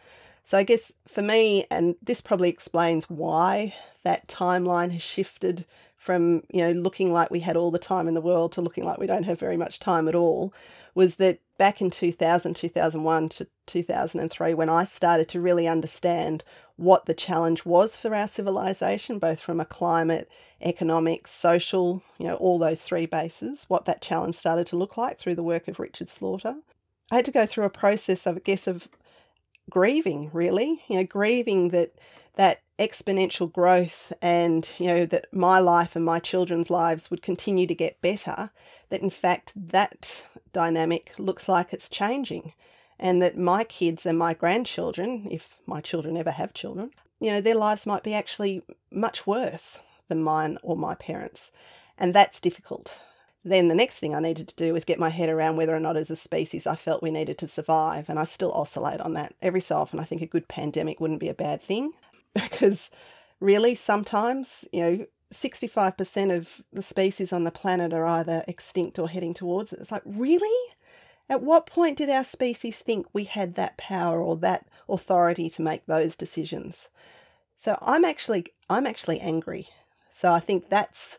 [0.45, 5.65] So, I guess for me, and this probably explains why that timeline has shifted
[6.03, 8.83] from you know looking like we had all the time in the world to looking
[8.83, 10.53] like we don't have very much time at all
[10.95, 16.43] was that back in 2000 2001 to 2003 when I started to really understand
[16.83, 20.29] what the challenge was for our civilization both from a climate
[20.61, 25.19] economic social you know all those three bases what that challenge started to look like
[25.19, 26.55] through the work of Richard Slaughter.
[27.11, 28.87] I had to go through a process of I guess of
[29.69, 31.93] grieving really you know grieving that
[32.35, 37.67] that exponential growth and you know that my life and my children's lives would continue
[37.67, 38.49] to get better
[38.89, 40.07] that in fact that
[40.51, 42.51] dynamic looks like it's changing
[43.03, 46.89] and that my kids and my grandchildren if my children ever have children
[47.19, 51.41] you know their lives might be actually much worse than mine or my parents
[51.97, 52.89] and that's difficult
[53.45, 55.79] then the next thing I needed to do was get my head around whether or
[55.79, 59.13] not as a species I felt we needed to survive and I still oscillate on
[59.13, 61.91] that every so often I think a good pandemic wouldn't be a bad thing
[62.33, 62.79] because
[63.43, 65.05] really sometimes, you know,
[65.41, 69.79] 65% of the species on the planet are either extinct or heading towards it.
[69.81, 70.73] It's like, really?
[71.29, 75.61] At what point did our species think we had that power or that authority to
[75.61, 76.75] make those decisions?
[77.63, 79.69] So I'm actually I'm actually angry.
[80.21, 81.17] So I think that's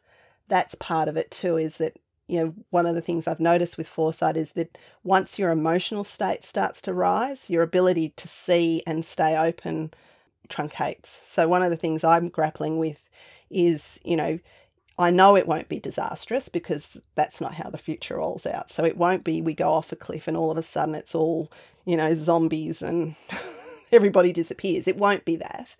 [0.48, 3.78] that's part of it too is that you know one of the things I've noticed
[3.78, 8.82] with foresight is that once your emotional state starts to rise, your ability to see
[8.86, 9.94] and stay open
[10.48, 11.08] truncates.
[11.34, 12.98] So one of the things I'm grappling with
[13.50, 14.38] is, you know,
[14.98, 16.82] I know it won't be disastrous because
[17.16, 18.72] that's not how the future rolls out.
[18.72, 21.14] So it won't be we go off a cliff and all of a sudden it's
[21.14, 21.50] all,
[21.84, 23.16] you know, zombies and
[23.92, 24.86] everybody disappears.
[24.86, 25.74] It won't be that.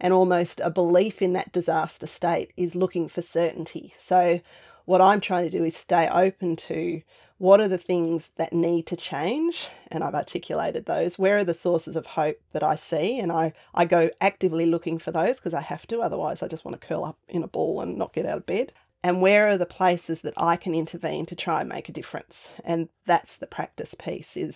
[0.00, 3.94] And almost a belief in that disaster state is looking for certainty.
[4.08, 4.40] So
[4.86, 7.02] what I'm trying to do is stay open to
[7.38, 9.68] what are the things that need to change?
[9.88, 11.18] And I've articulated those.
[11.18, 13.18] Where are the sources of hope that I see?
[13.18, 16.64] And I, I go actively looking for those because I have to, otherwise, I just
[16.64, 18.72] want to curl up in a ball and not get out of bed.
[19.02, 22.34] And where are the places that I can intervene to try and make a difference?
[22.64, 24.54] And that's the practice piece is,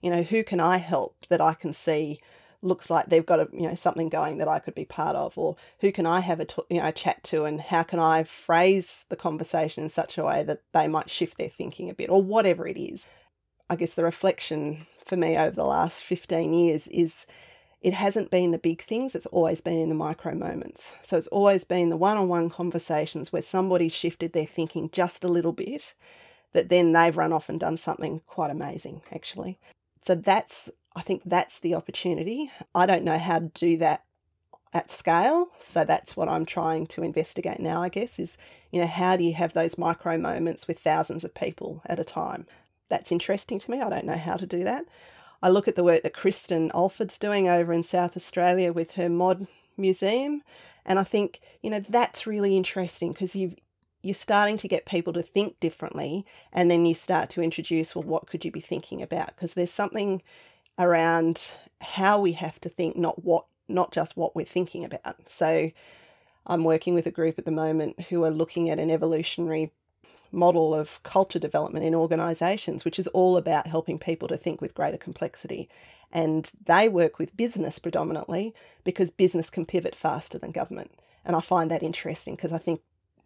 [0.00, 2.18] you know, who can I help that I can see
[2.62, 5.32] looks like they've got a you know something going that I could be part of,
[5.36, 8.26] or who can I have a you know a chat to, and how can I
[8.46, 12.10] phrase the conversation in such a way that they might shift their thinking a bit,
[12.10, 13.00] or whatever it is.
[13.68, 17.10] I guess the reflection for me over the last 15 years is
[17.80, 20.80] it hasn't been the big things, it's always been in the micro moments.
[21.08, 25.24] So it's always been the one on one conversations where somebody's shifted their thinking just
[25.24, 25.82] a little bit,
[26.52, 29.58] that then they've run off and done something quite amazing, actually.
[30.06, 30.52] So that's
[30.94, 32.50] I think that's the opportunity.
[32.74, 34.02] I don't know how to do that
[34.74, 38.30] at scale, so that's what I'm trying to investigate now, I guess, is
[38.70, 42.04] you know, how do you have those micro moments with thousands of people at a
[42.04, 42.46] time?
[42.88, 43.80] That's interesting to me.
[43.80, 44.84] I don't know how to do that.
[45.42, 49.08] I look at the work that Kristin Alford's doing over in South Australia with her
[49.08, 50.42] mod museum,
[50.84, 53.56] and I think, you know, that's really interesting because you've
[54.02, 58.04] you're starting to get people to think differently and then you start to introduce well
[58.04, 60.20] what could you be thinking about because there's something
[60.78, 61.38] around
[61.80, 65.16] how we have to think, not what, not just what we're thinking about.
[65.38, 65.70] So
[66.46, 69.72] I'm working with a group at the moment who are looking at an evolutionary
[70.30, 74.74] model of culture development in organisations, which is all about helping people to think with
[74.74, 75.68] greater complexity.
[76.10, 80.90] And they work with business predominantly because business can pivot faster than government.
[81.24, 82.80] And I find that interesting because I think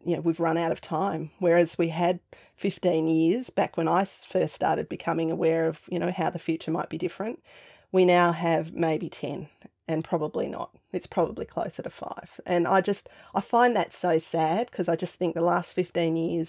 [0.07, 1.31] you know, we've run out of time.
[1.41, 2.21] Whereas we had
[2.59, 6.71] 15 years back when I first started becoming aware of, you know, how the future
[6.71, 7.43] might be different.
[7.91, 9.49] We now have maybe 10
[9.89, 10.71] and probably not.
[10.93, 12.29] It's probably closer to five.
[12.47, 16.17] And I just, I find that so sad because I just think the last 15
[16.17, 16.49] years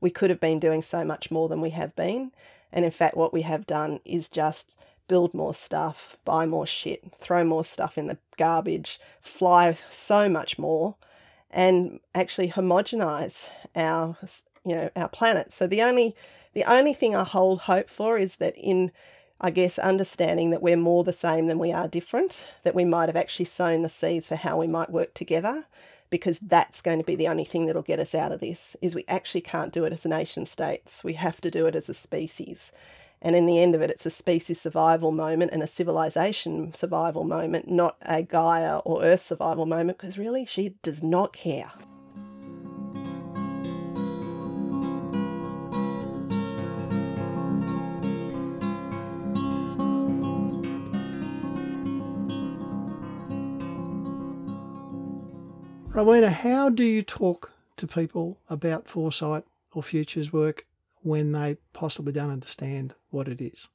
[0.00, 2.32] we could have been doing so much more than we have been.
[2.72, 4.74] And in fact, what we have done is just
[5.06, 10.58] build more stuff, buy more shit, throw more stuff in the garbage, fly so much
[10.58, 10.96] more
[11.50, 13.32] and actually homogenize
[13.74, 14.16] our
[14.64, 15.52] you know our planet.
[15.58, 16.14] So the only
[16.54, 18.92] the only thing I hold hope for is that in
[19.40, 23.08] I guess understanding that we're more the same than we are different, that we might
[23.10, 25.66] have actually sown the seeds for how we might work together
[26.10, 28.94] because that's going to be the only thing that'll get us out of this is
[28.94, 30.90] we actually can't do it as nation states.
[31.02, 32.58] We have to do it as a species.
[33.22, 37.24] And in the end of it, it's a species survival moment and a civilization survival
[37.24, 41.72] moment, not a Gaia or Earth survival moment, because really she does not care.
[55.96, 60.66] Rowena, how do you talk to people about foresight or futures work
[61.06, 63.68] when they possibly don't understand what it is?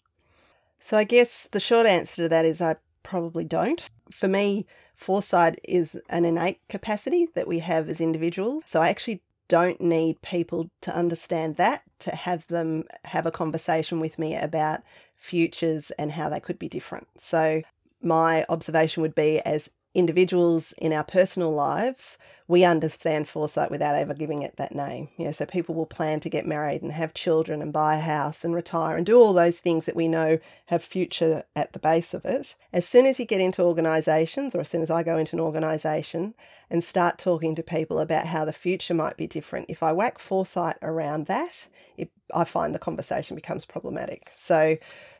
[0.89, 3.81] So I guess the short answer to that is I probably don't.
[4.19, 4.65] For me,
[4.97, 8.63] foresight is an innate capacity that we have as individuals.
[8.69, 13.99] So I actually don't need people to understand that to have them have a conversation
[13.99, 14.81] with me about
[15.29, 17.07] futures and how they could be different.
[17.29, 17.61] So,
[18.01, 21.99] my observation would be as individuals in our personal lives,
[22.47, 25.07] we understand foresight without ever giving it that name.
[25.17, 28.01] You know, so people will plan to get married and have children and buy a
[28.01, 31.79] house and retire and do all those things that we know have future at the
[31.79, 32.53] base of it.
[32.73, 35.39] As soon as you get into organisations, or as soon as I go into an
[35.39, 36.33] organisation
[36.69, 40.19] and start talking to people about how the future might be different, if I whack
[40.19, 41.53] foresight around that,
[41.97, 44.27] it, I find the conversation becomes problematic.
[44.47, 44.75] So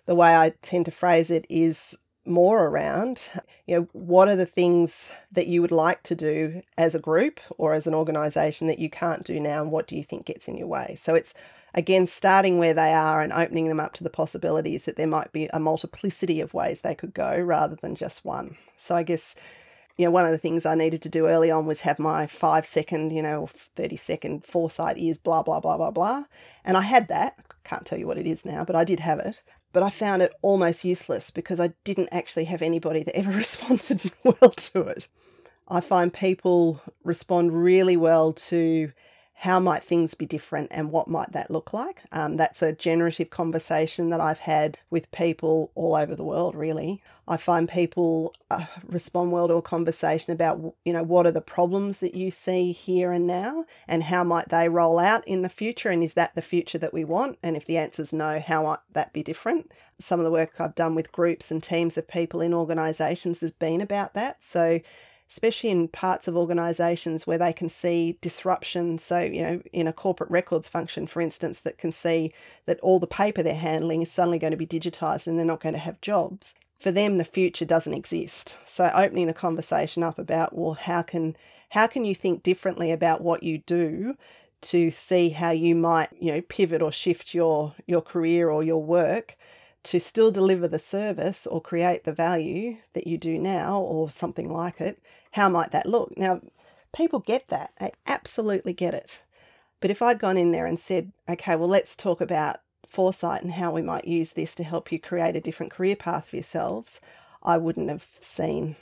[0.06, 1.78] the way I tend to phrase it is
[2.26, 3.20] more around,
[3.66, 4.92] you know, what are the things
[5.32, 8.90] that you would like to do as a group or as an organisation that you
[8.90, 11.00] can't do now, and what do you think gets in your way?
[11.06, 11.34] So it's
[11.74, 15.32] again starting where they are and opening them up to the possibilities that there might
[15.32, 18.58] be a multiplicity of ways they could go rather than just one.
[18.88, 19.22] So I guess
[19.98, 22.28] you know, one of the things I needed to do early on was have my
[22.40, 26.24] five second, you know, 30 second foresight is blah, blah, blah, blah, blah.
[26.64, 27.36] And I had that.
[27.64, 29.36] Can't tell you what it is now, but I did have it
[29.74, 34.12] but I found it almost useless because I didn't actually have anybody that ever responded
[34.24, 35.08] well to it.
[35.68, 38.92] I find people respond really well to
[39.42, 42.00] how might things be different and what might that look like.
[42.12, 47.02] Um, that's a generative conversation that I've had with people all over the world, really.
[47.28, 51.42] I find people uh, respond well to a conversation about, you know, what are the
[51.42, 55.50] problems that you see here and now and how might they roll out in the
[55.50, 57.40] future and is that the future that we want?
[57.42, 59.72] And if the answer is no, how might that be different?
[60.08, 63.54] Some of the work I've done with groups and teams of people in organisations has
[63.54, 64.38] been about that.
[64.54, 64.82] So
[65.34, 69.00] especially in parts of organisations where they can see disruption.
[69.08, 72.34] So, you know, in a corporate records function, for instance, that can see
[72.66, 75.62] that all the paper they're handling is suddenly going to be digitised and they're not
[75.62, 76.48] going to have jobs.
[76.82, 78.56] For them, the future doesn't exist.
[78.76, 81.36] So, opening the conversation up about, well, how can
[81.70, 84.16] how can you think differently about what you do
[84.62, 88.84] to see how you might, you know, pivot or shift your your career or your
[88.84, 89.38] work
[89.84, 94.52] to still deliver the service or create the value that you do now or something
[94.52, 95.02] like it,
[95.32, 96.16] how might that look?
[96.18, 96.42] Now,
[96.96, 97.72] people get that.
[97.80, 99.10] They absolutely get it.
[99.80, 102.60] But if I'd gone in there and said, okay, well, let's talk about
[102.90, 106.28] foresight and how we might use this to help you create a different career path
[106.30, 106.90] for yourselves,
[107.42, 108.04] I wouldn't have
[108.38, 108.76] seen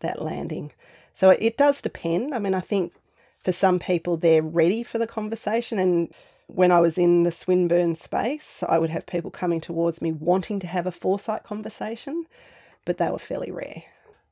[0.00, 0.72] that landing.
[1.18, 2.34] So it does depend.
[2.34, 2.92] I mean, I think
[3.44, 6.12] for some people, they're ready for the conversation and
[6.46, 10.60] when I was in the Swinburne space, I would have people coming towards me wanting
[10.60, 12.24] to have a foresight conversation,
[12.84, 13.82] but they were fairly rare.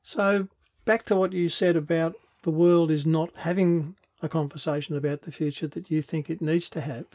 [0.03, 0.47] So,
[0.85, 5.31] back to what you said about the world is not having a conversation about the
[5.31, 7.05] future that you think it needs to have.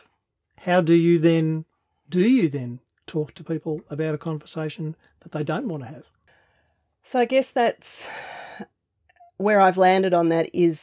[0.56, 1.64] How do you then
[2.10, 6.04] do you then talk to people about a conversation that they don't want to have?
[7.12, 7.86] So I guess that's
[9.36, 10.78] where I've landed on that is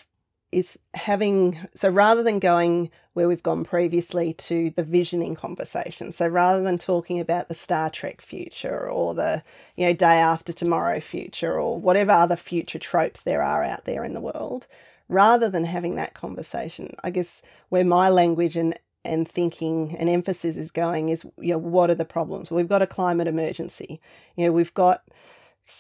[0.56, 6.26] is having so rather than going where we've gone previously to the visioning conversation so
[6.26, 9.43] rather than talking about the star trek future or the
[9.76, 14.06] you know day after tomorrow future or whatever other future tropes there are out there
[14.06, 14.66] in the world
[15.10, 17.28] rather than having that conversation i guess
[17.68, 21.95] where my language and and thinking and emphasis is going is you know what are
[21.95, 22.49] the problems?
[22.49, 24.01] We've got a climate emergency.
[24.36, 25.03] You know we've got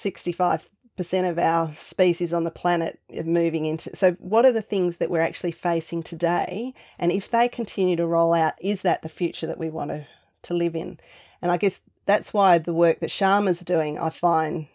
[0.03, 0.61] 65
[0.95, 3.95] percent of our species on the planet moving into.
[3.97, 6.73] So, what are the things that we're actually facing today?
[6.99, 10.07] And if they continue to roll out, is that the future that we want to,
[10.43, 10.99] to live in?
[11.41, 11.73] And I guess
[12.05, 14.67] that's why the work that Scharmer's doing, I find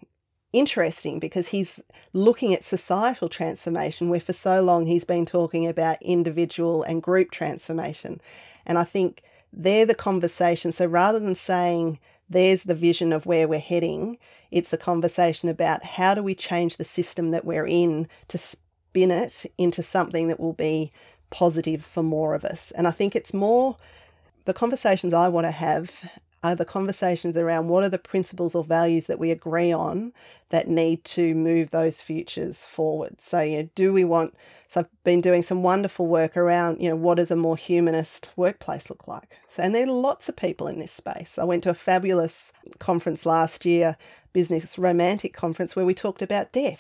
[0.53, 1.69] interesting because he's
[2.13, 7.31] looking at societal transformation where for so long he's been talking about individual and group
[7.31, 8.21] transformation.
[8.67, 10.73] And I think they're the conversation.
[10.73, 11.99] So rather than saying
[12.31, 14.17] there's the vision of where we're heading.
[14.51, 19.11] It's a conversation about how do we change the system that we're in to spin
[19.11, 20.93] it into something that will be
[21.31, 22.61] positive for more of us.
[22.75, 23.77] And I think it's more
[24.47, 25.91] the conversations I want to have
[26.43, 30.13] are the conversations around what are the principles or values that we agree on
[30.51, 33.17] that need to move those futures forward.
[33.31, 34.35] So, you know, do we want
[34.73, 38.29] so I've been doing some wonderful work around, you know, what does a more humanist
[38.37, 39.29] workplace look like?
[39.57, 41.31] So, and there are lots of people in this space.
[41.37, 42.33] I went to a fabulous
[42.79, 43.97] conference last year,
[44.33, 46.79] Business Romantic Conference, where we talked about death.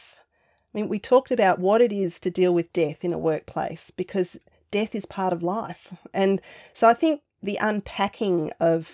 [0.72, 3.80] I mean, we talked about what it is to deal with death in a workplace
[3.96, 4.28] because
[4.70, 5.92] death is part of life.
[6.14, 6.40] And
[6.78, 8.86] so I think the unpacking of,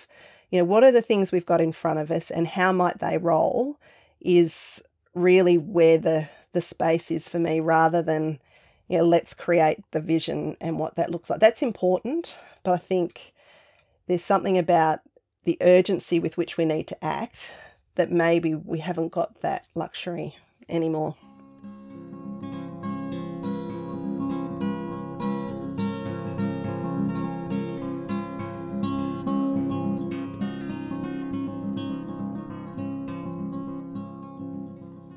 [0.49, 2.99] you know, what are the things we've got in front of us and how might
[2.99, 3.77] they roll
[4.21, 4.51] is
[5.13, 8.39] really where the, the space is for me rather than
[8.87, 11.39] you know, let's create the vision and what that looks like.
[11.39, 12.33] That's important,
[12.63, 13.33] but I think
[14.07, 14.99] there's something about
[15.43, 17.37] the urgency with which we need to act
[17.95, 20.35] that maybe we haven't got that luxury
[20.69, 21.15] anymore.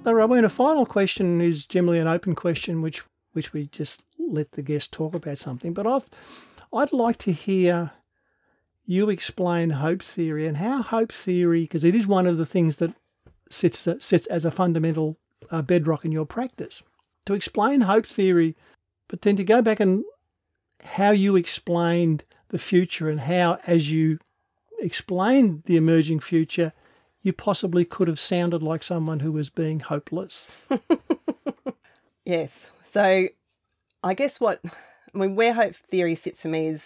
[0.02, 3.02] So, Rowena, a final question is generally an open question, which
[3.32, 5.72] which we just let the guest talk about something.
[5.72, 6.08] But I've
[6.72, 7.90] I'd like to hear
[8.86, 12.76] you explain hope theory and how hope theory, because it is one of the things
[12.76, 12.92] that
[13.50, 15.16] sits sits as a fundamental
[15.50, 16.82] uh, bedrock in your practice.
[17.26, 18.56] To explain hope theory,
[19.08, 20.04] but then to go back and
[20.82, 24.18] how you explained the future and how, as you
[24.80, 26.72] explained the emerging future,
[27.22, 30.46] you possibly could have sounded like someone who was being hopeless.
[32.24, 32.50] yes.
[32.92, 33.28] So
[34.02, 36.80] I guess what I mean where hope theory sits for me is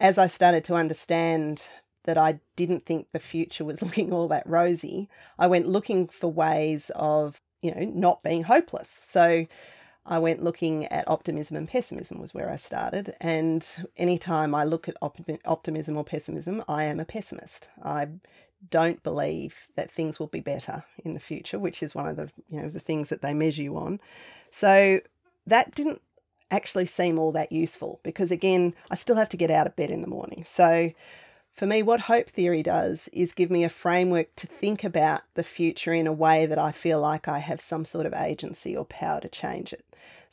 [0.00, 1.62] as I started to understand
[2.04, 6.28] that I didn't think the future was looking all that rosy, I went looking for
[6.32, 8.88] ways of, you know, not being hopeless.
[9.12, 9.46] So
[10.06, 13.14] I went looking at optimism and pessimism was where I started.
[13.20, 13.66] And
[13.96, 17.68] anytime I look at optimism or pessimism, I am a pessimist.
[17.82, 18.06] I
[18.70, 22.30] don't believe that things will be better in the future, which is one of the
[22.48, 24.00] you know the things that they measure you on.
[24.60, 25.00] So
[25.46, 26.00] that didn't
[26.50, 29.90] actually seem all that useful because again, I still have to get out of bed
[29.90, 30.46] in the morning.
[30.56, 30.90] So
[31.56, 35.42] for me, what hope theory does is give me a framework to think about the
[35.42, 38.84] future in a way that I feel like I have some sort of agency or
[38.84, 39.84] power to change it.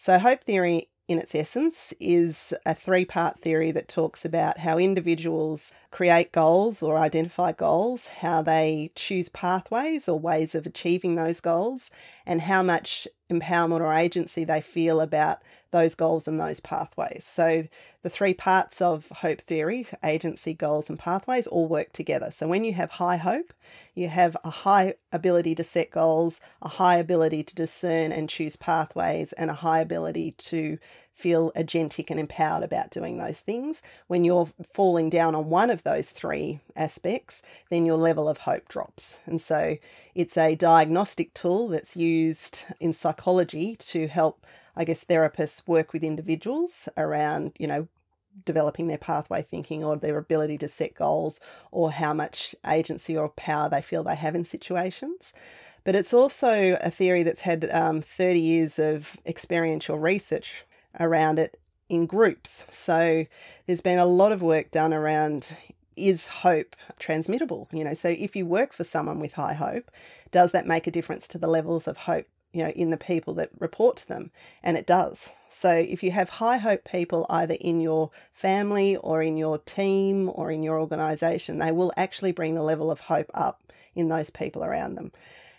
[0.05, 2.35] So, hope theory in its essence, is
[2.65, 5.61] a three part theory that talks about how individuals
[5.91, 11.81] create goals or identify goals, how they choose pathways or ways of achieving those goals,
[12.25, 15.39] and how much empowerment or agency they feel about
[15.71, 17.23] those goals and those pathways.
[17.35, 17.63] So,
[18.03, 22.31] the three parts of hope theory agency, goals, and pathways all work together.
[22.37, 23.53] So, when you have high hope,
[23.95, 28.55] you have a high ability to set goals, a high ability to discern and choose
[28.55, 30.77] pathways, and a high ability to
[31.15, 33.77] feel agentic and empowered about doing those things.
[34.07, 37.35] When you're falling down on one of those three aspects,
[37.69, 39.03] then your level of hope drops.
[39.25, 39.77] And so
[40.15, 44.45] it's a diagnostic tool that's used in psychology to help,
[44.75, 47.87] I guess, therapists work with individuals around, you know,
[48.45, 51.39] developing their pathway thinking or their ability to set goals
[51.71, 55.21] or how much agency or power they feel they have in situations.
[55.83, 60.47] But it's also a theory that's had um, 30 years of experiential research
[60.99, 62.49] around it in groups.
[62.85, 63.25] So
[63.67, 65.45] there's been a lot of work done around
[65.95, 67.67] is hope transmittable?
[67.71, 69.91] You know, so if you work for someone with high hope,
[70.31, 73.35] does that make a difference to the levels of hope, you know, in the people
[73.35, 74.31] that report to them?
[74.63, 75.17] And it does.
[75.61, 80.29] So if you have high hope people either in your family or in your team
[80.33, 83.61] or in your organization, they will actually bring the level of hope up
[83.95, 85.11] in those people around them.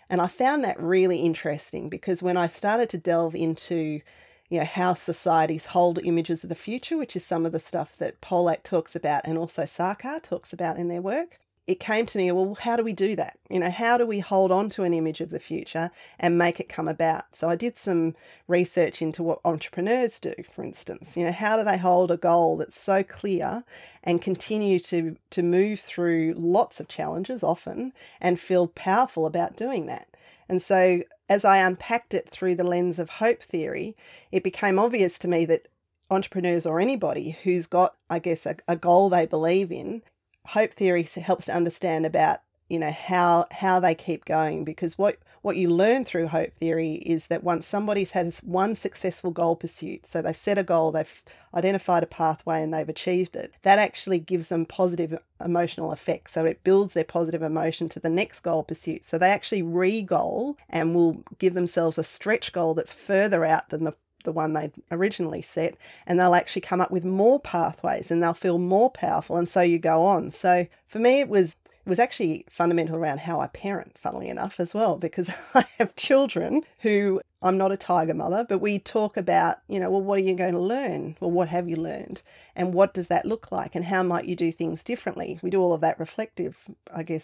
[0.09, 4.01] And I found that really interesting because when I started to delve into
[4.49, 7.89] you know, how societies hold images of the future, which is some of the stuff
[7.97, 11.39] that Polak talks about and also Sarkar talks about in their work.
[11.67, 13.39] It came to me, well, how do we do that?
[13.49, 15.89] You know, how do we hold on to an image of the future
[16.19, 17.23] and make it come about?
[17.39, 18.15] So I did some
[18.47, 21.05] research into what entrepreneurs do, for instance.
[21.15, 23.63] You know, how do they hold a goal that's so clear
[24.03, 29.87] and continue to, to move through lots of challenges often and feel powerful about doing
[29.87, 30.07] that?
[30.47, 33.95] And so as I unpacked it through the lens of hope theory,
[34.31, 35.67] it became obvious to me that
[36.11, 40.03] entrepreneurs or anybody who's got, I guess, a, a goal they believe in,
[40.45, 45.17] hope theory helps to understand about you know how how they keep going because what
[45.41, 50.03] what you learn through hope theory is that once somebody's had one successful goal pursuit
[50.11, 51.07] so they've set a goal they've
[51.53, 56.45] identified a pathway and they've achieved it that actually gives them positive emotional effects so
[56.45, 60.95] it builds their positive emotion to the next goal pursuit so they actually re-goal and
[60.95, 63.93] will give themselves a stretch goal that's further out than the
[64.23, 65.75] the one they originally set,
[66.07, 69.61] and they'll actually come up with more pathways and they'll feel more powerful, and so
[69.61, 70.33] you go on.
[70.41, 71.51] So for me, it was
[71.85, 76.63] was actually fundamental around how I parent, funnily enough, as well, because I have children
[76.79, 80.23] who I'm not a tiger mother, but we talk about, you know, well, what are
[80.23, 81.15] you going to learn?
[81.19, 82.21] Well, what have you learned?
[82.55, 83.75] And what does that look like?
[83.75, 85.39] And how might you do things differently?
[85.43, 86.55] We do all of that reflective,
[86.93, 87.23] I guess,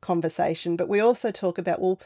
[0.00, 2.00] conversation, but we also talk about, well,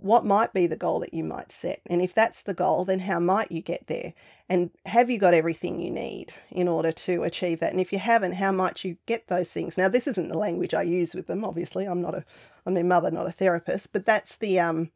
[0.00, 1.80] what might be the goal that you might set?
[1.86, 4.12] And if that's the goal, then how might you get there?
[4.48, 7.72] And have you got everything you need in order to achieve that?
[7.72, 9.74] And if you haven't, how might you get those things?
[9.76, 11.44] Now, this isn't the language I use with them.
[11.44, 12.24] Obviously, I'm not a,
[12.64, 14.90] I'm their mother, not a therapist, but that's the um,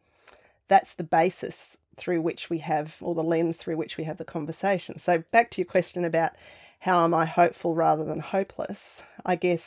[0.69, 1.55] that's the basis
[1.99, 5.01] through which we have, or the lens through which we have the conversation.
[5.05, 6.33] So back to your question about
[6.79, 8.79] how am I hopeful rather than hopeless?
[9.27, 9.61] I guess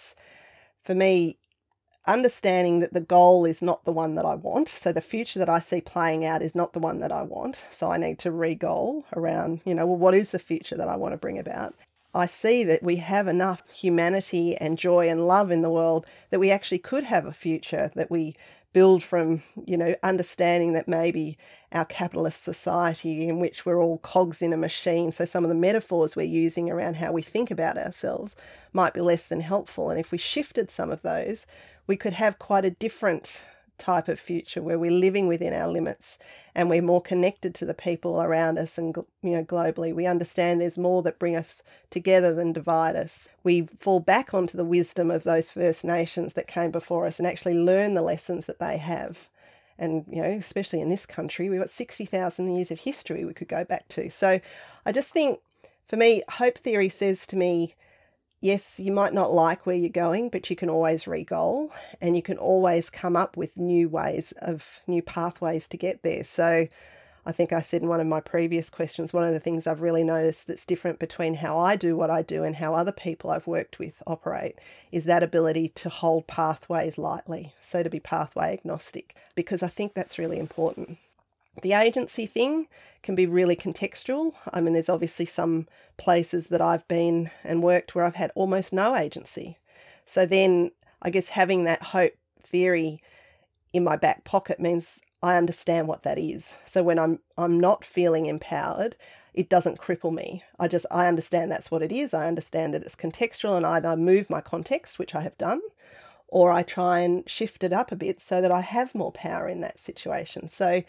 [0.85, 1.37] for me,
[2.07, 4.69] understanding that the goal is not the one that I want.
[4.83, 7.57] So the future that I see playing out is not the one that I want.
[7.79, 10.95] So I need to re-goal around, you know, well, what is the future that I
[10.95, 11.73] want to bring about?
[12.13, 16.39] I see that we have enough humanity and joy and love in the world that
[16.39, 18.35] we actually could have a future that we
[18.71, 21.37] build from, you know, understanding that maybe
[21.71, 25.55] our capitalist society in which we're all cogs in a machine, so some of the
[25.55, 28.33] metaphors we're using around how we think about ourselves
[28.73, 29.89] might be less than helpful.
[29.89, 31.37] And if we shifted some of those,
[31.87, 33.27] we could have quite a different
[33.77, 36.03] type of future where we're living within our limits
[36.53, 39.93] and we're more connected to the people around us and you know globally.
[39.93, 41.47] We understand there's more that bring us
[41.91, 43.11] together than divide us.
[43.43, 47.27] We fall back onto the wisdom of those first nations that came before us and
[47.27, 49.17] actually learn the lessons that they have.
[49.77, 53.49] And you know especially in this country we've got 60,000 years of history we could
[53.49, 54.09] go back to.
[54.19, 54.39] So
[54.85, 55.39] i just think
[55.89, 57.75] for me hope theory says to me
[58.45, 62.21] yes, you might not like where you're going, but you can always re-goal and you
[62.21, 66.23] can always come up with new ways of new pathways to get there.
[66.35, 66.67] So
[67.25, 69.81] I think I said in one of my previous questions, one of the things I've
[69.81, 73.31] really noticed that's different between how I do what I do and how other people
[73.31, 74.59] I've worked with operate
[74.91, 77.51] is that ability to hold pathways lightly.
[77.71, 80.99] So to be pathway agnostic, because I think that's really important.
[81.61, 82.67] The agency thing
[83.01, 84.33] can be really contextual.
[84.51, 88.73] I mean, there's obviously some places that I've been and worked where I've had almost
[88.73, 89.57] no agency.
[90.13, 92.13] So then I guess having that hope
[92.51, 93.01] theory
[93.73, 94.85] in my back pocket means
[95.21, 96.43] I understand what that is.
[96.73, 98.95] So when I'm I'm not feeling empowered,
[99.33, 100.43] it doesn't cripple me.
[100.59, 102.13] I just I understand that's what it is.
[102.13, 105.61] I understand that it's contextual and either I move my context, which I have done,
[106.27, 109.47] or I try and shift it up a bit so that I have more power
[109.47, 110.49] in that situation.
[110.57, 110.83] So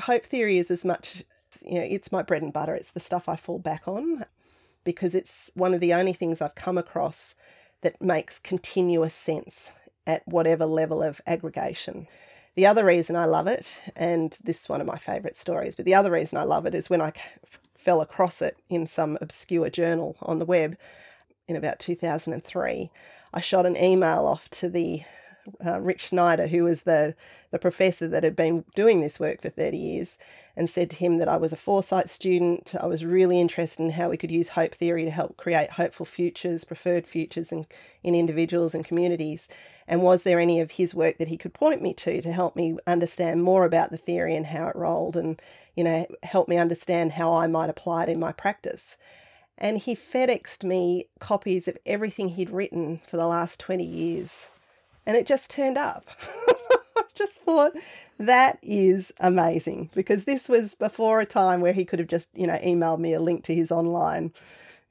[0.00, 1.22] hope theory is as much,
[1.62, 2.74] you know, it's my bread and butter.
[2.74, 4.24] It's the stuff I fall back on
[4.84, 7.16] because it's one of the only things I've come across
[7.82, 9.54] that makes continuous sense
[10.06, 12.06] at whatever level of aggregation.
[12.56, 15.84] The other reason I love it, and this is one of my favourite stories, but
[15.84, 17.12] the other reason I love it is when I
[17.84, 20.76] fell across it in some obscure journal on the web
[21.48, 22.90] in about 2003.
[23.32, 25.02] I shot an email off to the
[25.64, 27.14] uh, Rick Snyder, who was the,
[27.50, 30.08] the professor that had been doing this work for 30 years,
[30.56, 32.74] and said to him that I was a foresight student.
[32.78, 36.04] I was really interested in how we could use hope theory to help create hopeful
[36.04, 37.66] futures, preferred futures in,
[38.02, 39.40] in individuals and communities.
[39.86, 42.56] And was there any of his work that he could point me to to help
[42.56, 45.40] me understand more about the theory and how it rolled and,
[45.74, 48.82] you know, help me understand how I might apply it in my practice?
[49.58, 54.30] And he FedExed me copies of everything he'd written for the last 20 years
[55.10, 56.06] and it just turned up.
[56.96, 57.72] I just thought
[58.20, 62.46] that is amazing because this was before a time where he could have just, you
[62.46, 64.32] know, emailed me a link to his online,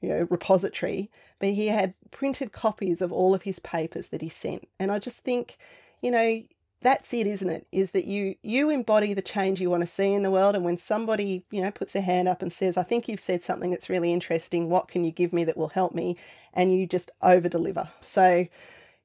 [0.02, 4.30] you know, repository, but he had printed copies of all of his papers that he
[4.42, 4.68] sent.
[4.78, 5.56] And I just think,
[6.02, 6.42] you know,
[6.82, 7.66] that's it, isn't it?
[7.72, 10.64] Is that you you embody the change you want to see in the world, and
[10.66, 13.70] when somebody you know puts their hand up and says, "I think you've said something
[13.70, 14.68] that's really interesting.
[14.68, 16.16] What can you give me that will help me?"
[16.54, 17.88] and you just over deliver.
[18.14, 18.46] So,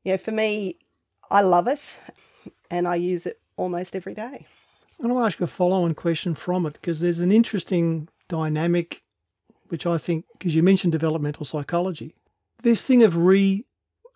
[0.03, 0.77] you know, for me,
[1.29, 1.79] I love it
[2.69, 4.45] and I use it almost every day.
[5.01, 9.03] I want to ask a follow on question from it because there's an interesting dynamic,
[9.67, 12.15] which I think, because you mentioned developmental psychology,
[12.63, 13.65] this thing of re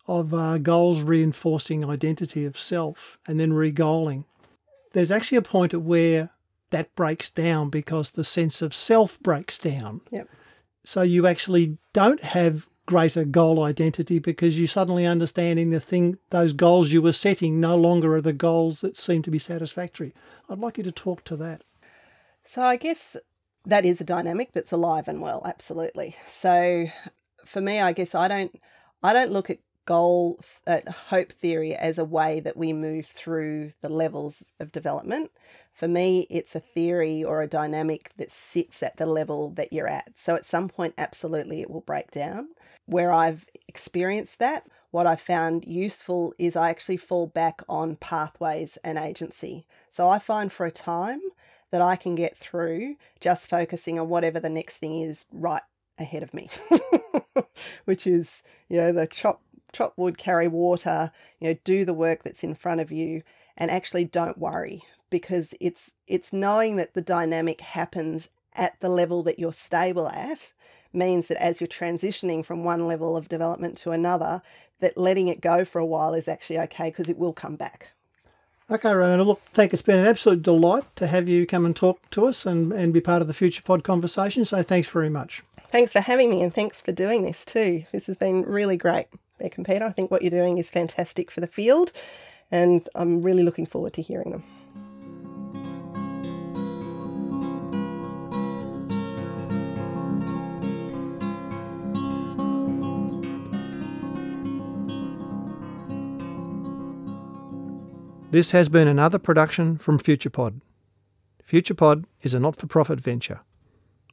[0.07, 2.97] of uh, goals reinforcing identity of self
[3.28, 4.24] and then re-goaling.
[4.91, 6.32] There's actually a point at where
[6.72, 10.01] that breaks down because the sense of self breaks down.
[10.10, 10.28] Yep.
[10.84, 16.53] So you actually don't have greater goal identity because you're suddenly understanding the thing those
[16.53, 20.11] goals you were setting no longer are the goals that seem to be satisfactory.
[20.49, 21.63] I'd like you to talk to that.
[22.55, 22.97] So I guess
[23.67, 26.15] that is a dynamic that's alive and well, absolutely.
[26.41, 26.85] So
[27.53, 28.59] for me, I guess I don't
[29.03, 33.71] I don't look at goal at hope theory as a way that we move through
[33.83, 35.29] the levels of development.
[35.79, 39.87] For me, it's a theory or a dynamic that sits at the level that you're
[39.87, 40.11] at.
[40.25, 42.47] So at some point, absolutely, it will break down
[42.89, 48.71] where I've experienced that, what I found useful is I actually fall back on pathways
[48.83, 49.67] and agency.
[49.95, 51.21] So I find for a time
[51.71, 55.61] that I can get through just focusing on whatever the next thing is right
[55.99, 56.49] ahead of me,
[57.85, 58.25] which is,
[58.69, 62.55] you know, the chop, chop wood, carry water, you know, do the work that's in
[62.55, 63.21] front of you
[63.57, 64.81] and actually don't worry
[65.11, 68.23] because it's it's knowing that the dynamic happens
[68.53, 70.39] at the level that you're stable at
[70.93, 74.41] means that as you're transitioning from one level of development to another,
[74.79, 77.87] that letting it go for a while is actually okay because it will come back.
[78.71, 81.97] Okay, Rowena, look, thank it's been an absolute delight to have you come and talk
[82.11, 84.45] to us and, and be part of the Future Pod conversation.
[84.45, 85.41] So thanks very much.
[85.71, 87.83] Thanks for having me and thanks for doing this too.
[87.91, 89.07] This has been really great,
[89.39, 89.85] Beck and Peter.
[89.85, 91.91] I think what you're doing is fantastic for the field
[92.51, 94.43] and I'm really looking forward to hearing them.
[108.32, 110.61] This has been another production from FuturePod.
[111.51, 113.39] FuturePod is a not for profit venture.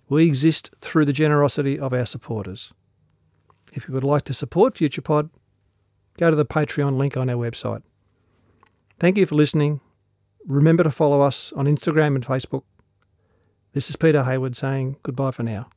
[0.08, 2.72] We exist through the generosity of our supporters.
[3.74, 5.28] If you would like to support FuturePod,
[6.16, 7.82] go to the Patreon link on our website.
[8.98, 9.80] Thank you for listening.
[10.46, 12.62] Remember to follow us on Instagram and Facebook.
[13.74, 15.68] This is Peter Hayward saying goodbye for now.